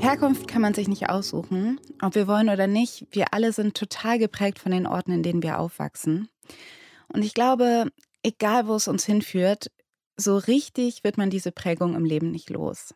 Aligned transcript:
Herkunft 0.00 0.48
kann 0.48 0.62
man 0.62 0.72
sich 0.72 0.88
nicht 0.88 1.10
aussuchen, 1.10 1.78
ob 2.00 2.14
wir 2.14 2.26
wollen 2.26 2.48
oder 2.48 2.66
nicht. 2.66 3.06
Wir 3.10 3.34
alle 3.34 3.52
sind 3.52 3.76
total 3.76 4.18
geprägt 4.18 4.58
von 4.58 4.72
den 4.72 4.86
Orten, 4.86 5.12
in 5.12 5.22
denen 5.22 5.42
wir 5.42 5.58
aufwachsen. 5.58 6.30
Und 7.12 7.22
ich 7.22 7.34
glaube, 7.34 7.92
egal 8.22 8.66
wo 8.66 8.76
es 8.76 8.88
uns 8.88 9.04
hinführt, 9.04 9.70
so 10.16 10.38
richtig 10.38 11.04
wird 11.04 11.18
man 11.18 11.28
diese 11.28 11.52
Prägung 11.52 11.94
im 11.94 12.06
Leben 12.06 12.30
nicht 12.30 12.48
los. 12.48 12.94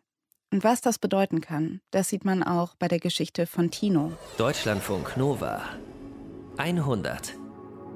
Und 0.51 0.63
was 0.63 0.81
das 0.81 0.97
bedeuten 0.97 1.41
kann, 1.41 1.81
das 1.91 2.09
sieht 2.09 2.25
man 2.25 2.41
auch 2.41 2.73
bei 2.75 2.87
der 2.87 2.99
Geschichte 2.99 3.45
von 3.45 3.69
Tino. 3.69 4.11
Deutschlandfunk 4.39 5.15
Nova 5.15 5.61
100 6.57 7.33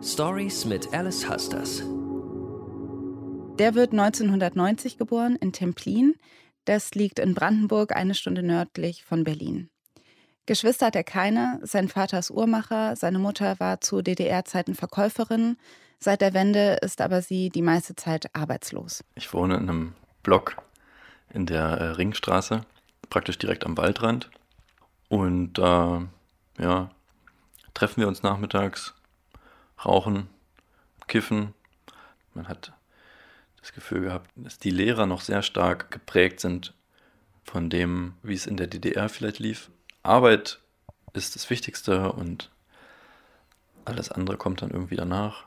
Stories 0.03 0.65
mit 0.65 0.93
Alice 0.93 1.27
Husters. 1.27 1.81
Der 3.57 3.73
wird 3.75 3.91
1990 3.91 4.97
geboren 4.97 5.35
in 5.35 5.51
Templin. 5.51 6.15
Das 6.69 6.93
liegt 6.93 7.17
in 7.17 7.33
Brandenburg, 7.33 7.95
eine 7.95 8.13
Stunde 8.13 8.43
nördlich 8.43 9.03
von 9.03 9.23
Berlin. 9.23 9.71
Geschwister 10.45 10.85
hat 10.85 10.95
er 10.95 11.03
keine. 11.03 11.59
Sein 11.63 11.87
Vater 11.87 12.19
ist 12.19 12.29
Uhrmacher, 12.29 12.95
seine 12.95 13.17
Mutter 13.17 13.59
war 13.59 13.81
zu 13.81 14.03
DDR-Zeiten 14.03 14.75
Verkäuferin. 14.75 15.57
Seit 15.97 16.21
der 16.21 16.35
Wende 16.35 16.77
ist 16.83 17.01
aber 17.01 17.23
sie 17.23 17.49
die 17.49 17.63
meiste 17.63 17.95
Zeit 17.95 18.29
arbeitslos. 18.35 19.03
Ich 19.15 19.33
wohne 19.33 19.55
in 19.55 19.67
einem 19.67 19.95
Block 20.21 20.57
in 21.33 21.47
der 21.47 21.63
äh, 21.63 21.83
Ringstraße, 21.93 22.61
praktisch 23.09 23.39
direkt 23.39 23.65
am 23.65 23.75
Waldrand. 23.75 24.29
Und 25.07 25.53
da, 25.53 26.07
äh, 26.59 26.61
ja, 26.61 26.91
treffen 27.73 28.01
wir 28.01 28.07
uns 28.07 28.21
nachmittags, 28.21 28.93
rauchen, 29.83 30.29
kiffen. 31.07 31.55
Man 32.35 32.47
hat 32.47 32.73
das 33.69 33.75
Gefühl 33.75 34.01
gehabt, 34.01 34.31
dass 34.35 34.57
die 34.57 34.71
Lehrer 34.71 35.05
noch 35.05 35.21
sehr 35.21 35.43
stark 35.43 35.91
geprägt 35.91 36.39
sind 36.39 36.73
von 37.43 37.69
dem, 37.69 38.13
wie 38.23 38.33
es 38.33 38.47
in 38.47 38.57
der 38.57 38.67
DDR 38.67 39.09
vielleicht 39.09 39.37
lief. 39.37 39.69
Arbeit 40.01 40.59
ist 41.13 41.35
das 41.35 41.49
Wichtigste 41.51 42.11
und 42.11 42.49
alles 43.85 44.11
andere 44.11 44.37
kommt 44.37 44.63
dann 44.63 44.71
irgendwie 44.71 44.95
danach. 44.95 45.45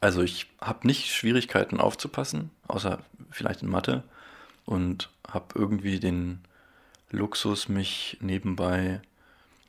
Also 0.00 0.22
ich 0.22 0.46
habe 0.60 0.86
nicht 0.86 1.06
Schwierigkeiten 1.06 1.80
aufzupassen, 1.80 2.50
außer 2.68 2.98
vielleicht 3.30 3.62
in 3.62 3.70
Mathe 3.70 4.04
und 4.66 5.10
habe 5.26 5.46
irgendwie 5.54 6.00
den 6.00 6.44
Luxus, 7.10 7.68
mich 7.68 8.18
nebenbei, 8.20 9.00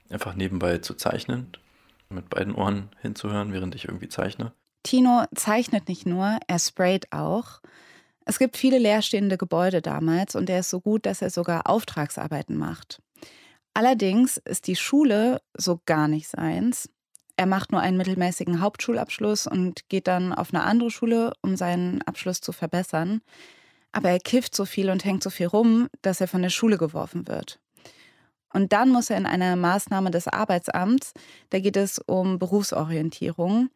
einfach 0.10 0.36
nebenbei 0.36 0.80
zu 0.80 0.94
zeichnen, 0.94 1.52
mit 2.10 2.30
beiden 2.30 2.54
Ohren 2.54 2.90
hinzuhören, 3.02 3.54
während 3.54 3.76
ich 3.76 3.86
irgendwie 3.86 4.10
zeichne. 4.10 4.52
Tino 4.84 5.26
zeichnet 5.36 5.88
nicht 5.88 6.06
nur, 6.06 6.40
er 6.48 6.60
sprayt 6.60 7.12
auch. 7.12 7.62
Es 8.26 8.40
gibt 8.40 8.58
viele 8.58 8.78
leerstehende 8.78 9.38
Gebäude 9.38 9.82
damals 9.82 10.36
und 10.36 10.50
er 10.50 10.60
ist 10.60 10.70
so 10.70 10.80
gut, 10.80 11.06
dass 11.06 11.22
er 11.22 11.30
sogar 11.30 11.68
Auftragsarbeiten 11.68 12.58
macht. 12.58 13.02
Allerdings 13.74 14.38
ist 14.38 14.68
die 14.68 14.76
Schule 14.76 15.42
so 15.58 15.80
gar 15.86 16.08
nicht 16.08 16.28
seins. 16.28 16.90
Er 17.38 17.46
macht 17.46 17.72
nur 17.72 17.82
einen 17.82 17.98
mittelmäßigen 17.98 18.60
Hauptschulabschluss 18.60 19.48
und 19.48 19.88
geht 19.88 20.08
dann 20.08 20.34
auf 20.34 20.54
eine 20.54 20.64
andere 20.64 20.92
Schule, 20.92 21.32
um 21.42 21.56
seinen 21.56 22.02
Abschluss 22.02 22.42
zu 22.42 22.52
verbessern. 22.52 23.22
Aber 23.92 24.10
er 24.10 24.20
kifft 24.20 24.56
so 24.56 24.66
viel 24.66 24.90
und 24.90 25.06
hängt 25.06 25.24
so 25.24 25.30
viel 25.30 25.48
rum, 25.48 25.88
dass 26.02 26.22
er 26.22 26.28
von 26.28 26.42
der 26.42 26.50
Schule 26.50 26.78
geworfen 26.78 27.28
wird. 27.28 27.60
Und 28.54 28.74
dann 28.74 28.90
muss 28.90 29.10
er 29.10 29.18
in 29.18 29.26
einer 29.26 29.56
Maßnahme 29.56 30.12
des 30.12 30.28
Arbeitsamts, 30.28 31.14
da 31.50 31.60
geht 31.60 31.78
es 31.78 32.00
um 32.00 32.40
Berufsorientierung. 32.40 33.70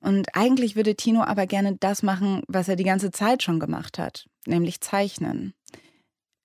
Und 0.00 0.34
eigentlich 0.34 0.76
würde 0.76 0.94
Tino 0.94 1.22
aber 1.22 1.46
gerne 1.46 1.76
das 1.78 2.02
machen, 2.02 2.42
was 2.46 2.68
er 2.68 2.76
die 2.76 2.84
ganze 2.84 3.10
Zeit 3.10 3.42
schon 3.42 3.58
gemacht 3.58 3.98
hat, 3.98 4.26
nämlich 4.46 4.80
zeichnen. 4.80 5.54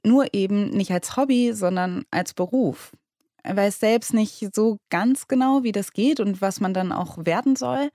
Nur 0.05 0.33
eben 0.33 0.69
nicht 0.69 0.91
als 0.91 1.15
Hobby, 1.15 1.53
sondern 1.53 2.03
als 2.11 2.33
Beruf. 2.33 2.91
Er 3.43 3.55
weiß 3.55 3.79
selbst 3.79 4.13
nicht 4.13 4.55
so 4.55 4.77
ganz 4.89 5.27
genau, 5.27 5.63
wie 5.63 5.71
das 5.71 5.91
geht 5.91 6.19
und 6.19 6.41
was 6.41 6.59
man 6.59 6.73
dann 6.73 6.91
auch 6.91 7.25
werden 7.25 7.55
soll. 7.55 7.89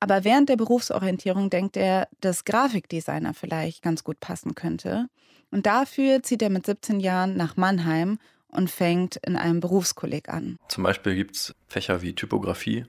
Aber 0.00 0.24
während 0.24 0.48
der 0.48 0.56
Berufsorientierung 0.56 1.50
denkt 1.50 1.76
er, 1.76 2.08
dass 2.20 2.44
Grafikdesigner 2.44 3.34
vielleicht 3.34 3.82
ganz 3.82 4.04
gut 4.04 4.20
passen 4.20 4.54
könnte. 4.54 5.08
Und 5.50 5.66
dafür 5.66 6.22
zieht 6.22 6.42
er 6.42 6.50
mit 6.50 6.66
17 6.66 7.00
Jahren 7.00 7.36
nach 7.36 7.56
Mannheim 7.56 8.18
und 8.48 8.70
fängt 8.70 9.16
in 9.16 9.36
einem 9.36 9.60
Berufskolleg 9.60 10.28
an. 10.28 10.56
Zum 10.68 10.84
Beispiel 10.84 11.14
gibt 11.14 11.36
es 11.36 11.54
Fächer 11.66 12.02
wie 12.02 12.14
Typografie 12.14 12.86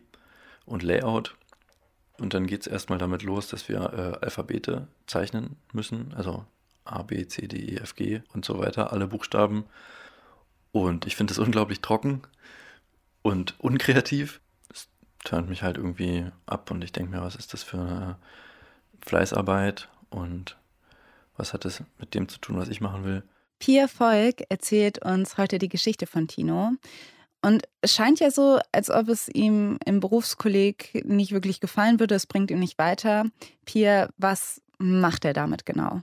und 0.65 0.83
Layout. 0.83 1.35
Und 2.19 2.33
dann 2.33 2.47
geht 2.47 2.61
es 2.61 2.67
erstmal 2.67 2.99
damit 2.99 3.23
los, 3.23 3.47
dass 3.47 3.69
wir 3.69 3.77
äh, 3.77 4.25
Alphabete 4.25 4.87
zeichnen 5.07 5.55
müssen. 5.73 6.13
Also 6.15 6.45
A, 6.85 7.03
B, 7.03 7.27
C, 7.27 7.47
D, 7.47 7.57
E, 7.57 7.77
F, 7.77 7.95
G 7.95 8.21
und 8.33 8.45
so 8.45 8.59
weiter, 8.59 8.91
alle 8.91 9.07
Buchstaben. 9.07 9.65
Und 10.71 11.05
ich 11.05 11.15
finde 11.15 11.33
es 11.33 11.39
unglaublich 11.39 11.81
trocken 11.81 12.21
und 13.21 13.59
unkreativ. 13.59 14.41
Es 14.73 14.87
turnt 15.23 15.49
mich 15.49 15.63
halt 15.63 15.77
irgendwie 15.77 16.25
ab 16.45 16.71
und 16.71 16.83
ich 16.83 16.91
denke 16.91 17.11
mir, 17.11 17.21
was 17.21 17.35
ist 17.35 17.53
das 17.53 17.63
für 17.63 17.79
eine 17.79 18.17
Fleißarbeit 19.01 19.89
und 20.09 20.57
was 21.37 21.53
hat 21.53 21.65
das 21.65 21.83
mit 21.99 22.13
dem 22.13 22.27
zu 22.27 22.39
tun, 22.39 22.57
was 22.57 22.69
ich 22.69 22.81
machen 22.81 23.05
will. 23.05 23.23
Pia 23.59 23.87
Volk 23.87 24.43
erzählt 24.49 25.03
uns 25.03 25.37
heute 25.37 25.57
die 25.57 25.69
Geschichte 25.69 26.07
von 26.07 26.27
Tino. 26.27 26.73
Und 27.41 27.63
es 27.81 27.93
scheint 27.93 28.19
ja 28.19 28.31
so, 28.31 28.59
als 28.71 28.89
ob 28.89 29.07
es 29.07 29.29
ihm 29.29 29.77
im 29.85 29.99
Berufskolleg 29.99 31.03
nicht 31.05 31.31
wirklich 31.31 31.59
gefallen 31.61 31.99
würde. 31.99 32.15
Es 32.15 32.25
bringt 32.25 32.51
ihn 32.51 32.59
nicht 32.59 32.77
weiter. 32.77 33.25
Pia, 33.65 34.09
was 34.17 34.61
macht 34.77 35.23
er 35.25 35.33
damit 35.33 35.65
genau? 35.65 36.01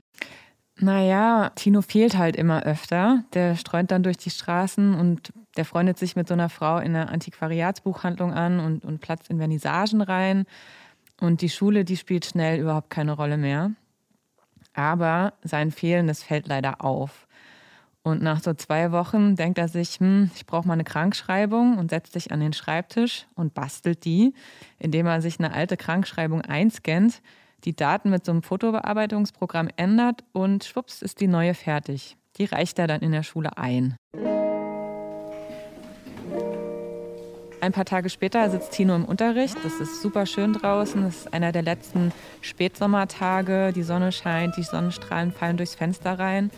Naja, 0.79 1.51
Tino 1.55 1.81
fehlt 1.81 2.17
halt 2.17 2.35
immer 2.35 2.63
öfter. 2.63 3.23
Der 3.33 3.55
streunt 3.55 3.91
dann 3.91 4.03
durch 4.03 4.17
die 4.17 4.29
Straßen 4.29 4.93
und 4.93 5.31
der 5.57 5.65
freundet 5.65 5.97
sich 5.97 6.15
mit 6.15 6.27
so 6.27 6.35
einer 6.35 6.49
Frau 6.49 6.77
in 6.77 6.95
einer 6.95 7.09
Antiquariatsbuchhandlung 7.09 8.31
an 8.31 8.59
und, 8.59 8.85
und 8.85 8.99
platzt 8.99 9.29
in 9.29 9.39
Vernissagen 9.39 10.01
rein. 10.01 10.45
Und 11.19 11.41
die 11.41 11.49
Schule, 11.49 11.83
die 11.83 11.97
spielt 11.97 12.25
schnell 12.25 12.59
überhaupt 12.59 12.91
keine 12.91 13.13
Rolle 13.13 13.37
mehr. 13.37 13.71
Aber 14.73 15.33
sein 15.43 15.71
Fehlen, 15.71 16.05
das 16.05 16.21
fällt 16.21 16.47
leider 16.47 16.83
auf. 16.83 17.26
Und 18.07 18.21
nach 18.21 18.39
so 18.41 18.53
zwei 18.53 18.93
Wochen 18.93 19.35
denkt 19.35 19.57
er 19.57 19.67
sich, 19.67 19.99
hm, 19.99 20.31
ich 20.33 20.45
brauche 20.45 20.65
mal 20.65 20.75
eine 20.75 20.85
Krankschreibung 20.85 21.77
und 21.77 21.89
setzt 21.89 22.13
sich 22.13 22.31
an 22.31 22.39
den 22.39 22.53
Schreibtisch 22.53 23.27
und 23.35 23.53
bastelt 23.53 24.05
die, 24.05 24.33
indem 24.79 25.07
er 25.07 25.21
sich 25.21 25.39
eine 25.39 25.53
alte 25.53 25.75
Krankschreibung 25.75 26.41
einscannt 26.41 27.21
die 27.63 27.75
Daten 27.75 28.09
mit 28.09 28.23
so 28.23 28.31
einem 28.31 28.43
Fotobearbeitungsprogramm 28.43 29.67
ändert 29.75 30.23
und 30.31 30.63
schwupps 30.63 31.01
ist 31.01 31.19
die 31.19 31.27
neue 31.27 31.53
fertig. 31.53 32.15
Die 32.37 32.45
reicht 32.45 32.79
er 32.79 32.87
dann 32.87 33.01
in 33.01 33.11
der 33.11 33.23
Schule 33.23 33.57
ein. 33.57 33.97
Ein 37.59 37.71
paar 37.71 37.85
Tage 37.85 38.09
später 38.09 38.49
sitzt 38.51 38.71
Tino 38.71 38.95
im 38.95 39.03
Unterricht. 39.03 39.57
Das 39.63 39.81
ist 39.81 40.01
super 40.01 40.27
schön 40.27 40.53
draußen. 40.53 41.01
Das 41.01 41.15
ist 41.17 41.33
einer 41.33 41.51
der 41.51 41.63
letzten 41.63 42.13
Spätsommertage. 42.41 43.73
Die 43.73 43.83
Sonne 43.83 44.11
scheint, 44.11 44.55
die 44.55 44.63
Sonnenstrahlen 44.63 45.31
fallen 45.31 45.57
durchs 45.57 45.73
Fenster 45.73 46.19
rein. 46.19 46.51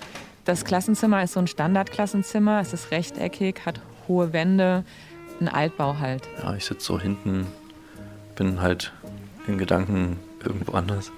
Das 0.50 0.66
Klassenzimmer 0.66 1.22
ist 1.22 1.34
so 1.34 1.40
ein 1.40 1.46
Standardklassenzimmer. 1.46 2.60
Es 2.60 2.74
ist 2.74 2.90
rechteckig, 2.90 3.68
hat 3.68 3.82
hohe 4.08 4.34
Wände, 4.34 4.84
ein 5.40 5.48
Altbau 5.48 6.00
halt. 6.00 6.28
Ja, 6.42 6.56
ich 6.56 6.66
sitze 6.66 6.88
so 6.88 7.00
hinten, 7.00 7.46
bin 8.36 8.60
halt 8.60 8.92
in 9.46 9.60
Gedanken 9.60 10.18
irgendwo 10.44 10.72
anders. 10.72 11.12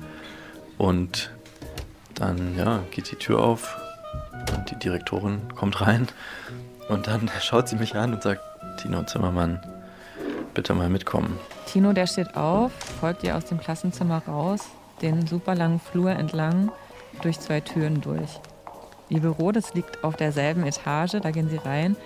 Und 0.77 1.31
dann 2.13 2.57
ja, 2.57 2.83
geht 2.91 3.09
die 3.09 3.15
Tür 3.15 3.41
auf 3.41 3.79
und 4.53 4.69
die 4.69 4.75
Direktorin 4.75 5.39
kommt 5.55 5.79
rein 5.79 6.09
und 6.89 7.07
dann 7.07 7.31
schaut 7.41 7.69
sie 7.69 7.77
mich 7.77 7.95
an 7.95 8.13
und 8.13 8.23
sagt, 8.23 8.41
Tino 8.81 9.01
Zimmermann, 9.03 9.61
bitte 10.53 10.73
mal 10.73 10.89
mitkommen. 10.89 11.39
Tino, 11.67 11.93
der 11.93 12.07
steht 12.07 12.35
auf, 12.35 12.73
folgt 12.99 13.23
ihr 13.23 13.37
aus 13.37 13.45
dem 13.45 13.61
Klassenzimmer 13.61 14.23
raus, 14.27 14.65
den 15.01 15.25
super 15.25 15.55
langen 15.55 15.79
Flur 15.79 16.11
entlang, 16.11 16.69
durch 17.21 17.39
zwei 17.39 17.61
Türen 17.61 18.01
durch. 18.01 18.41
Ihr 19.11 19.19
Büro, 19.19 19.51
das 19.51 19.73
liegt 19.73 20.05
auf 20.05 20.15
derselben 20.15 20.65
Etage, 20.65 21.17
da 21.21 21.31
gehen 21.31 21.49
sie 21.49 21.57
rein. 21.57 21.97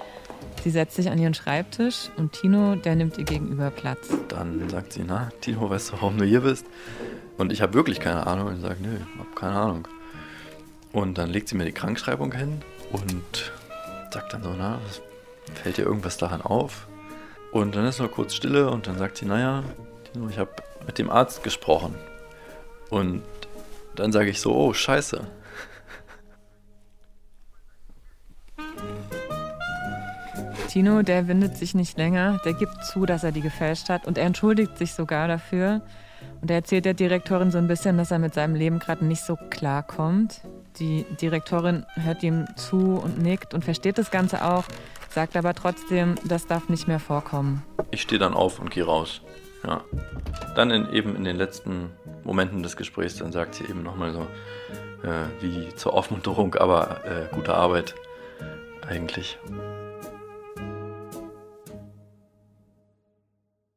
Sie 0.64 0.72
setzt 0.72 0.96
sich 0.96 1.12
an 1.12 1.20
ihren 1.20 1.36
Schreibtisch 1.36 2.10
und 2.18 2.34
Tino, 2.34 2.76
der 2.76 2.96
nimmt 2.96 3.20
ihr 3.20 3.26
gegenüber 3.26 3.70
Platz. 3.70 4.10
Dann 4.28 4.68
sagt 4.70 4.94
sie, 4.94 5.04
na, 5.06 5.30
Tino, 5.40 5.70
weißt 5.70 5.90
du, 5.90 5.94
warum 5.94 6.18
du 6.18 6.26
hier 6.26 6.42
bist? 6.42 6.66
Und 7.38 7.52
ich 7.52 7.62
habe 7.62 7.76
wirklich 7.76 8.00
keine 8.00 8.26
Ahnung. 8.26 8.48
Und 8.48 8.62
sage, 8.62 8.78
nö, 8.82 8.98
hab 9.20 9.36
keine 9.36 9.56
Ahnung. 9.56 9.88
Und 10.94 11.20
dann 11.20 11.30
legt 11.30 11.48
sie 11.48 11.56
mir 11.56 11.66
die 11.66 11.74
Krankschreibung 11.74 12.32
hin 12.32 12.64
und 12.92 13.52
sagt 14.12 14.34
dann 14.34 14.42
so, 14.42 14.56
na, 14.58 14.80
fällt 15.54 15.78
dir 15.78 15.84
irgendwas 15.84 16.18
daran 16.18 16.42
auf? 16.42 16.88
Und 17.52 17.76
dann 17.76 17.86
ist 17.86 18.00
noch 18.00 18.12
kurz 18.12 18.34
Stille 18.34 18.72
und 18.72 18.88
dann 18.88 18.98
sagt 18.98 19.18
sie, 19.18 19.26
naja, 19.26 19.64
Tino, 20.12 20.28
ich 20.28 20.40
habe 20.40 20.50
mit 20.88 20.98
dem 20.98 21.12
Arzt 21.12 21.44
gesprochen. 21.44 21.94
Und 22.90 23.22
dann 23.94 24.12
sage 24.12 24.32
ich 24.32 24.42
so, 24.42 24.56
oh, 24.56 24.74
scheiße. 24.74 25.28
Tino, 30.76 31.04
der 31.04 31.30
windet 31.30 31.56
sich 31.56 31.74
nicht 31.74 31.98
länger, 31.98 32.42
der 32.44 32.52
gibt 32.52 32.84
zu, 32.84 33.06
dass 33.06 33.24
er 33.24 33.32
die 33.32 33.40
gefälscht 33.40 33.88
hat 33.88 34.06
und 34.06 34.18
er 34.18 34.26
entschuldigt 34.26 34.78
sich 34.78 34.94
sogar 34.94 35.30
dafür. 35.30 35.80
Und 36.42 36.52
er 36.52 36.58
erzählt 36.58 36.84
der 36.84 36.94
Direktorin 36.94 37.50
so 37.50 37.58
ein 37.58 37.70
bisschen, 37.70 37.98
dass 37.98 38.12
er 38.12 38.20
mit 38.20 38.34
seinem 38.34 38.56
Leben 38.56 38.80
gerade 38.80 39.06
nicht 39.06 39.24
so 39.24 39.38
klarkommt. 39.50 40.42
Die 40.78 41.06
Direktorin 41.22 41.86
hört 41.94 42.24
ihm 42.24 42.46
zu 42.58 43.00
und 43.02 43.20
nickt 43.22 43.54
und 43.54 43.64
versteht 43.64 43.98
das 43.98 44.12
Ganze 44.12 44.44
auch, 44.44 44.66
sagt 45.10 45.38
aber 45.38 45.54
trotzdem, 45.54 46.16
das 46.26 46.46
darf 46.46 46.68
nicht 46.68 46.90
mehr 46.90 47.00
vorkommen. 47.00 47.64
Ich 47.92 48.02
stehe 48.02 48.20
dann 48.20 48.34
auf 48.34 48.60
und 48.60 48.70
gehe 48.70 48.84
raus. 48.86 49.22
Ja. 49.66 49.82
Dann 50.58 50.72
in, 50.72 50.92
eben 50.92 51.16
in 51.16 51.24
den 51.24 51.38
letzten 51.38 51.90
Momenten 52.26 52.64
des 52.64 52.76
Gesprächs, 52.76 53.16
dann 53.16 53.32
sagt 53.32 53.56
sie 53.56 53.64
eben 53.64 53.82
nochmal 53.82 54.12
so, 54.12 54.28
äh, 55.08 55.24
wie 55.40 55.74
zur 55.76 55.94
Aufmunterung, 55.94 56.56
aber 56.56 57.00
äh, 57.06 57.34
gute 57.34 57.54
Arbeit 57.54 57.96
eigentlich. 58.86 59.40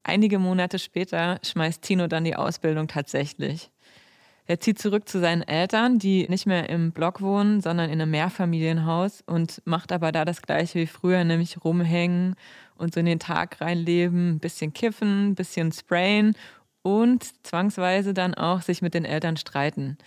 Einige 0.09 0.39
Monate 0.39 0.79
später 0.79 1.39
schmeißt 1.45 1.83
Tino 1.83 2.07
dann 2.07 2.25
die 2.25 2.35
Ausbildung 2.35 2.89
tatsächlich. 2.89 3.71
Er 4.47 4.59
zieht 4.59 4.79
zurück 4.79 5.07
zu 5.07 5.21
seinen 5.21 5.43
Eltern, 5.43 5.99
die 5.99 6.27
nicht 6.31 6.47
mehr 6.47 6.71
im 6.71 6.93
Block 6.93 7.21
wohnen, 7.21 7.61
sondern 7.61 7.91
in 7.91 8.01
einem 8.01 8.13
Mehrfamilienhaus 8.13 9.23
und 9.27 9.61
macht 9.67 9.93
aber 9.93 10.11
da 10.11 10.25
das 10.25 10.41
gleiche 10.41 10.79
wie 10.79 10.87
früher, 10.87 11.25
nämlich 11.25 11.63
rumhängen 11.63 12.37
und 12.79 12.95
so 12.95 13.01
in 13.01 13.05
den 13.05 13.19
Tag 13.19 13.61
reinleben, 13.61 14.31
ein 14.31 14.39
bisschen 14.39 14.73
kiffen, 14.73 15.29
ein 15.29 15.35
bisschen 15.35 15.73
sprayen 15.73 16.35
und 16.81 17.27
zwangsweise 17.47 18.15
dann 18.15 18.33
auch 18.33 18.63
sich 18.63 18.81
mit 18.81 18.95
den 18.95 19.05
Eltern 19.05 19.37
streiten. 19.37 19.99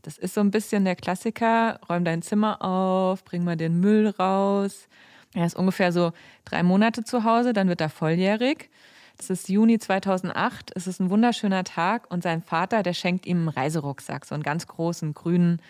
Das 0.00 0.16
ist 0.16 0.32
so 0.32 0.40
ein 0.40 0.50
bisschen 0.50 0.86
der 0.86 0.96
Klassiker, 0.96 1.80
räum 1.86 2.06
dein 2.06 2.22
Zimmer 2.22 2.62
auf, 2.62 3.24
bring 3.24 3.44
mal 3.44 3.58
den 3.58 3.78
Müll 3.78 4.08
raus. 4.08 4.88
Er 5.34 5.44
ist 5.44 5.54
ungefähr 5.54 5.92
so 5.92 6.12
drei 6.46 6.62
Monate 6.62 7.04
zu 7.04 7.24
Hause, 7.24 7.52
dann 7.52 7.68
wird 7.68 7.82
er 7.82 7.90
volljährig. 7.90 8.70
Es 9.20 9.28
ist 9.28 9.50
Juni 9.50 9.78
2008, 9.78 10.72
es 10.74 10.86
ist 10.86 10.98
ein 10.98 11.10
wunderschöner 11.10 11.62
Tag 11.62 12.10
und 12.10 12.22
sein 12.22 12.40
Vater, 12.40 12.82
der 12.82 12.94
schenkt 12.94 13.26
ihm 13.26 13.40
einen 13.40 13.48
Reiserucksack, 13.48 14.24
so 14.24 14.34
einen 14.34 14.42
ganz 14.42 14.66
großen 14.66 15.12
grünen. 15.12 15.60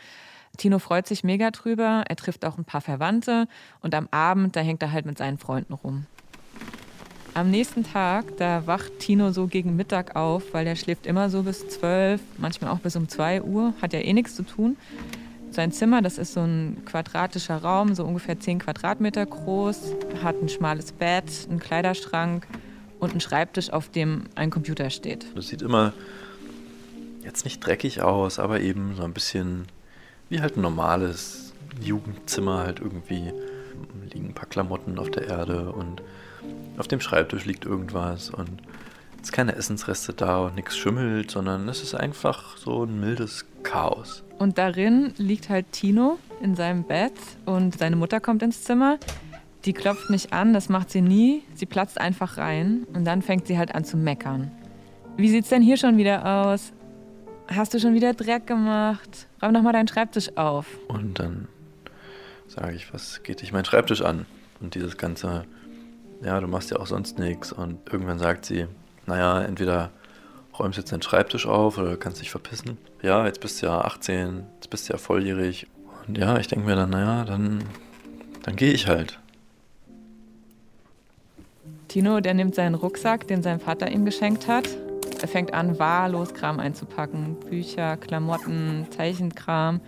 Tino 0.57 0.79
freut 0.79 1.09
sich 1.09 1.25
mega 1.25 1.51
drüber, 1.51 2.05
er 2.09 2.15
trifft 2.15 2.45
auch 2.45 2.59
ein 2.59 2.65
paar 2.65 2.81
Verwandte 2.81 3.49
und 3.81 3.97
am 3.97 4.07
Abend, 4.13 4.55
da 4.55 4.61
hängt 4.61 4.83
er 4.83 4.93
halt 4.93 5.05
mit 5.05 5.19
seinen 5.19 5.37
Freunden 5.37 5.73
rum. 5.73 6.07
Am 7.35 7.51
nächsten 7.51 7.83
Tag, 7.83 8.37
da 8.37 8.69
wacht 8.69 9.01
Tino 9.01 9.33
so 9.33 9.49
gegen 9.49 9.75
Mittag 9.75 10.15
auf, 10.15 10.55
weil 10.55 10.69
er 10.69 10.77
schläft 10.77 11.05
immer 11.05 11.29
so 11.29 11.43
bis 11.43 11.67
12, 11.67 12.21
manchmal 12.39 12.71
auch 12.71 12.79
bis 12.79 12.95
um 12.95 13.09
2 13.09 13.43
Uhr, 13.43 13.75
hat 13.83 13.93
ja 13.93 13.99
eh 13.99 14.13
nichts 14.13 14.37
zu 14.37 14.45
tun. 14.45 14.77
Sein 15.51 15.73
Zimmer, 15.73 16.03
das 16.03 16.19
ist 16.19 16.35
so 16.35 16.41
ein 16.41 16.83
quadratischer 16.85 17.57
Raum, 17.57 17.97
so 17.97 18.05
ungefähr 18.05 18.39
10 18.39 18.61
Quadratmeter 18.61 19.27
groß, 19.27 19.97
hat 20.23 20.41
ein 20.41 20.49
schmales 20.49 20.93
Bett, 20.93 21.49
einen 21.51 21.59
Kleiderschrank, 21.59 22.47
und 23.01 23.15
ein 23.15 23.21
Schreibtisch, 23.21 23.71
auf 23.71 23.89
dem 23.89 24.25
ein 24.35 24.51
Computer 24.51 24.91
steht. 24.91 25.27
Das 25.35 25.49
sieht 25.49 25.63
immer 25.63 25.93
jetzt 27.25 27.45
nicht 27.45 27.65
dreckig 27.65 28.03
aus, 28.03 28.39
aber 28.39 28.61
eben 28.61 28.95
so 28.97 29.03
ein 29.03 29.13
bisschen 29.13 29.67
wie 30.29 30.41
halt 30.41 30.57
ein 30.57 30.63
normales 30.63 31.53
Jugendzimmer 31.81 32.59
halt 32.59 32.81
irgendwie. 32.81 33.33
Liegen 34.13 34.29
ein 34.29 34.35
paar 34.35 34.49
Klamotten 34.49 34.99
auf 34.99 35.11
der 35.11 35.29
Erde 35.29 35.73
und 35.73 36.03
auf 36.77 36.89
dem 36.89 37.01
Schreibtisch 37.01 37.45
liegt 37.45 37.65
irgendwas 37.65 38.31
und 38.31 38.63
es 39.21 39.29
sind 39.29 39.33
keine 39.33 39.55
Essensreste 39.55 40.13
da 40.13 40.39
und 40.47 40.55
nichts 40.55 40.77
schimmelt, 40.77 41.31
sondern 41.31 41.69
es 41.69 41.83
ist 41.83 41.95
einfach 41.95 42.57
so 42.57 42.85
ein 42.85 42.99
mildes 43.01 43.45
Chaos. 43.63 44.25
Und 44.39 44.59
darin 44.59 45.13
liegt 45.19 45.51
halt 45.51 45.71
Tino 45.73 46.19
in 46.41 46.57
seinem 46.57 46.85
Bett 46.85 47.13
und 47.45 47.79
seine 47.79 47.97
Mutter 47.97 48.19
kommt 48.21 48.43
ins 48.43 48.65
Zimmer. 48.65 48.99
Die 49.65 49.75
klopft 49.75 50.09
nicht 50.09 50.33
an, 50.33 50.55
das 50.55 50.69
macht 50.69 50.91
sie 50.91 51.03
nie. 51.03 51.43
Sie 51.55 51.67
platzt 51.67 52.01
einfach 52.01 52.39
rein 52.39 52.87
und 52.95 53.05
dann 53.05 53.21
fängt 53.21 53.47
sie 53.47 53.59
halt 53.59 53.75
an 53.75 53.85
zu 53.85 53.97
meckern. 53.97 54.51
Wie 55.17 55.29
sieht's 55.29 55.51
denn 55.51 55.63
hier 55.63 55.77
schon 55.77 55.99
wieder 55.99 56.25
aus? 56.25 56.73
Hast 57.49 57.75
du 57.75 57.79
schon 57.79 57.95
wieder 57.95 58.15
Dreck 58.15 58.47
gemacht? 58.47 59.27
Räum 59.43 59.53
doch 59.53 59.63
mal 59.63 59.73
deinen 59.73 59.89
Schreibtisch 59.89 60.37
auf. 60.37 60.67
Und 60.89 61.19
dann 61.19 61.49
sage 62.47 62.75
ich, 62.75 62.93
was 62.95 63.23
geht 63.23 63.43
dich 63.43 63.53
mein 63.53 63.65
Schreibtisch 63.65 64.03
an? 64.03 64.25
Und 64.61 64.75
dieses 64.75 64.97
ganze, 64.97 65.45
ja, 66.23 66.41
du 66.41 66.47
machst 66.47 66.71
ja 66.71 66.79
auch 66.79 66.87
sonst 66.87 67.19
nichts. 67.19 67.53
Und 67.53 67.81
irgendwann 67.93 68.19
sagt 68.19 68.47
sie, 68.47 68.67
naja, 69.07 69.43
entweder 69.43 69.91
räumst 70.59 70.79
jetzt 70.79 70.93
deinen 70.93 71.03
Schreibtisch 71.03 71.47
auf 71.47 71.77
oder 71.77 71.97
kannst 71.97 72.21
dich 72.21 72.31
verpissen. 72.31 72.79
Ja, 73.03 73.27
jetzt 73.27 73.41
bist 73.41 73.61
du 73.61 73.67
ja 73.67 73.81
18, 73.81 74.45
jetzt 74.55 74.71
bist 74.71 74.89
du 74.89 74.95
ja 74.95 74.99
volljährig. 74.99 75.67
Und 76.07 76.17
ja, 76.17 76.39
ich 76.39 76.47
denke 76.47 76.67
mir 76.67 76.77
dann, 76.77 76.91
naja, 76.91 77.25
dann, 77.25 77.65
dann 78.43 78.57
gehe 78.57 78.73
ich 78.73 78.87
halt. 78.87 79.19
Tino, 81.91 82.21
der 82.21 82.35
nimmt 82.35 82.55
seinen 82.55 82.77
Rucksack, 82.77 83.27
den 83.27 83.43
sein 83.43 83.59
Vater 83.59 83.91
ihm 83.91 84.05
geschenkt 84.05 84.47
hat. 84.47 84.69
Er 85.21 85.27
fängt 85.27 85.53
an, 85.53 85.81
wahllos 85.81 86.35
Kram 86.35 86.61
einzupacken. 86.61 87.35
Bücher, 87.51 87.97
Klamotten, 87.97 88.87
Zeichenkram. 88.91 89.81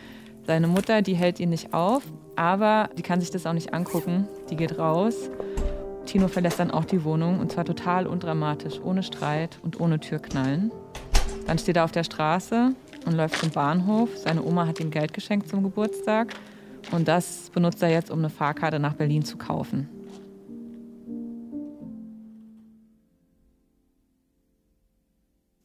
Seine 0.45 0.67
Mutter, 0.67 1.01
die 1.01 1.15
hält 1.15 1.39
ihn 1.39 1.51
nicht 1.51 1.73
auf, 1.73 2.03
aber 2.35 2.91
die 2.99 3.03
kann 3.03 3.21
sich 3.21 3.31
das 3.31 3.47
auch 3.47 3.53
nicht 3.53 3.73
angucken. 3.73 4.27
Die 4.51 4.57
geht 4.57 4.81
raus. 4.81 5.31
Tino 6.05 6.27
verlässt 6.27 6.59
dann 6.59 6.73
auch 6.73 6.85
die 6.85 7.05
Wohnung 7.05 7.39
und 7.39 7.53
zwar 7.53 7.65
total 7.65 8.09
undramatisch, 8.09 8.81
ohne 8.83 9.05
Streit 9.05 9.61
und 9.63 9.79
ohne 9.79 10.01
Türknallen. 10.01 10.73
Dann 11.47 11.59
steht 11.59 11.77
er 11.77 11.85
auf 11.85 11.93
der 11.93 12.03
Straße 12.03 12.75
und 13.07 13.13
läuft 13.13 13.37
zum 13.37 13.51
Bahnhof. 13.51 14.09
Seine 14.17 14.43
Oma 14.43 14.67
hat 14.67 14.81
ihm 14.81 14.91
Geld 14.91 15.13
geschenkt 15.13 15.49
zum 15.49 15.63
Geburtstag 15.63 16.35
und 16.91 17.07
das 17.07 17.49
benutzt 17.51 17.81
er 17.81 17.91
jetzt, 17.91 18.11
um 18.11 18.19
eine 18.19 18.29
Fahrkarte 18.29 18.81
nach 18.81 18.95
Berlin 18.95 19.25
zu 19.25 19.37
kaufen. 19.37 20.02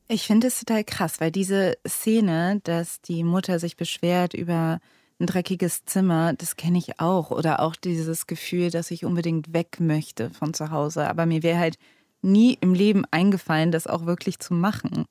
Ich 0.10 0.26
finde 0.26 0.48
es 0.48 0.60
total 0.60 0.86
krass, 0.86 1.20
weil 1.20 1.32
diese 1.32 1.78
Szene, 1.86 2.62
dass 2.64 3.02
die 3.02 3.24
Mutter 3.26 3.60
sich 3.60 3.76
beschwert 3.76 4.34
über 4.34 4.80
ein 5.20 5.26
dreckiges 5.26 5.84
Zimmer, 5.84 6.34
das 6.34 6.56
kenne 6.56 6.78
ich 6.78 7.00
auch. 7.02 7.32
Oder 7.32 7.60
auch 7.60 7.76
dieses 7.76 8.26
Gefühl, 8.26 8.70
dass 8.70 8.92
ich 8.92 9.04
unbedingt 9.04 9.54
weg 9.54 9.80
möchte 9.80 10.30
von 10.30 10.54
zu 10.54 10.72
Hause. 10.72 11.10
Aber 11.10 11.26
mir 11.26 11.44
wäre 11.44 11.60
halt 11.60 11.78
nie 12.22 12.58
im 12.62 12.74
Leben 12.74 13.04
eingefallen, 13.12 13.72
das 13.72 13.86
auch 13.86 14.06
wirklich 14.06 14.40
zu 14.40 14.54
machen. 14.54 15.06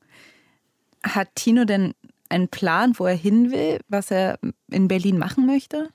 Hat 1.02 1.28
Tino 1.34 1.64
denn 1.64 1.92
einen 2.30 2.48
Plan, 2.48 2.94
wo 2.96 3.04
er 3.04 3.14
hin 3.14 3.50
will, 3.52 3.80
was 3.88 4.10
er 4.10 4.38
in 4.70 4.88
Berlin 4.88 5.18
machen 5.18 5.44
möchte? 5.46 5.90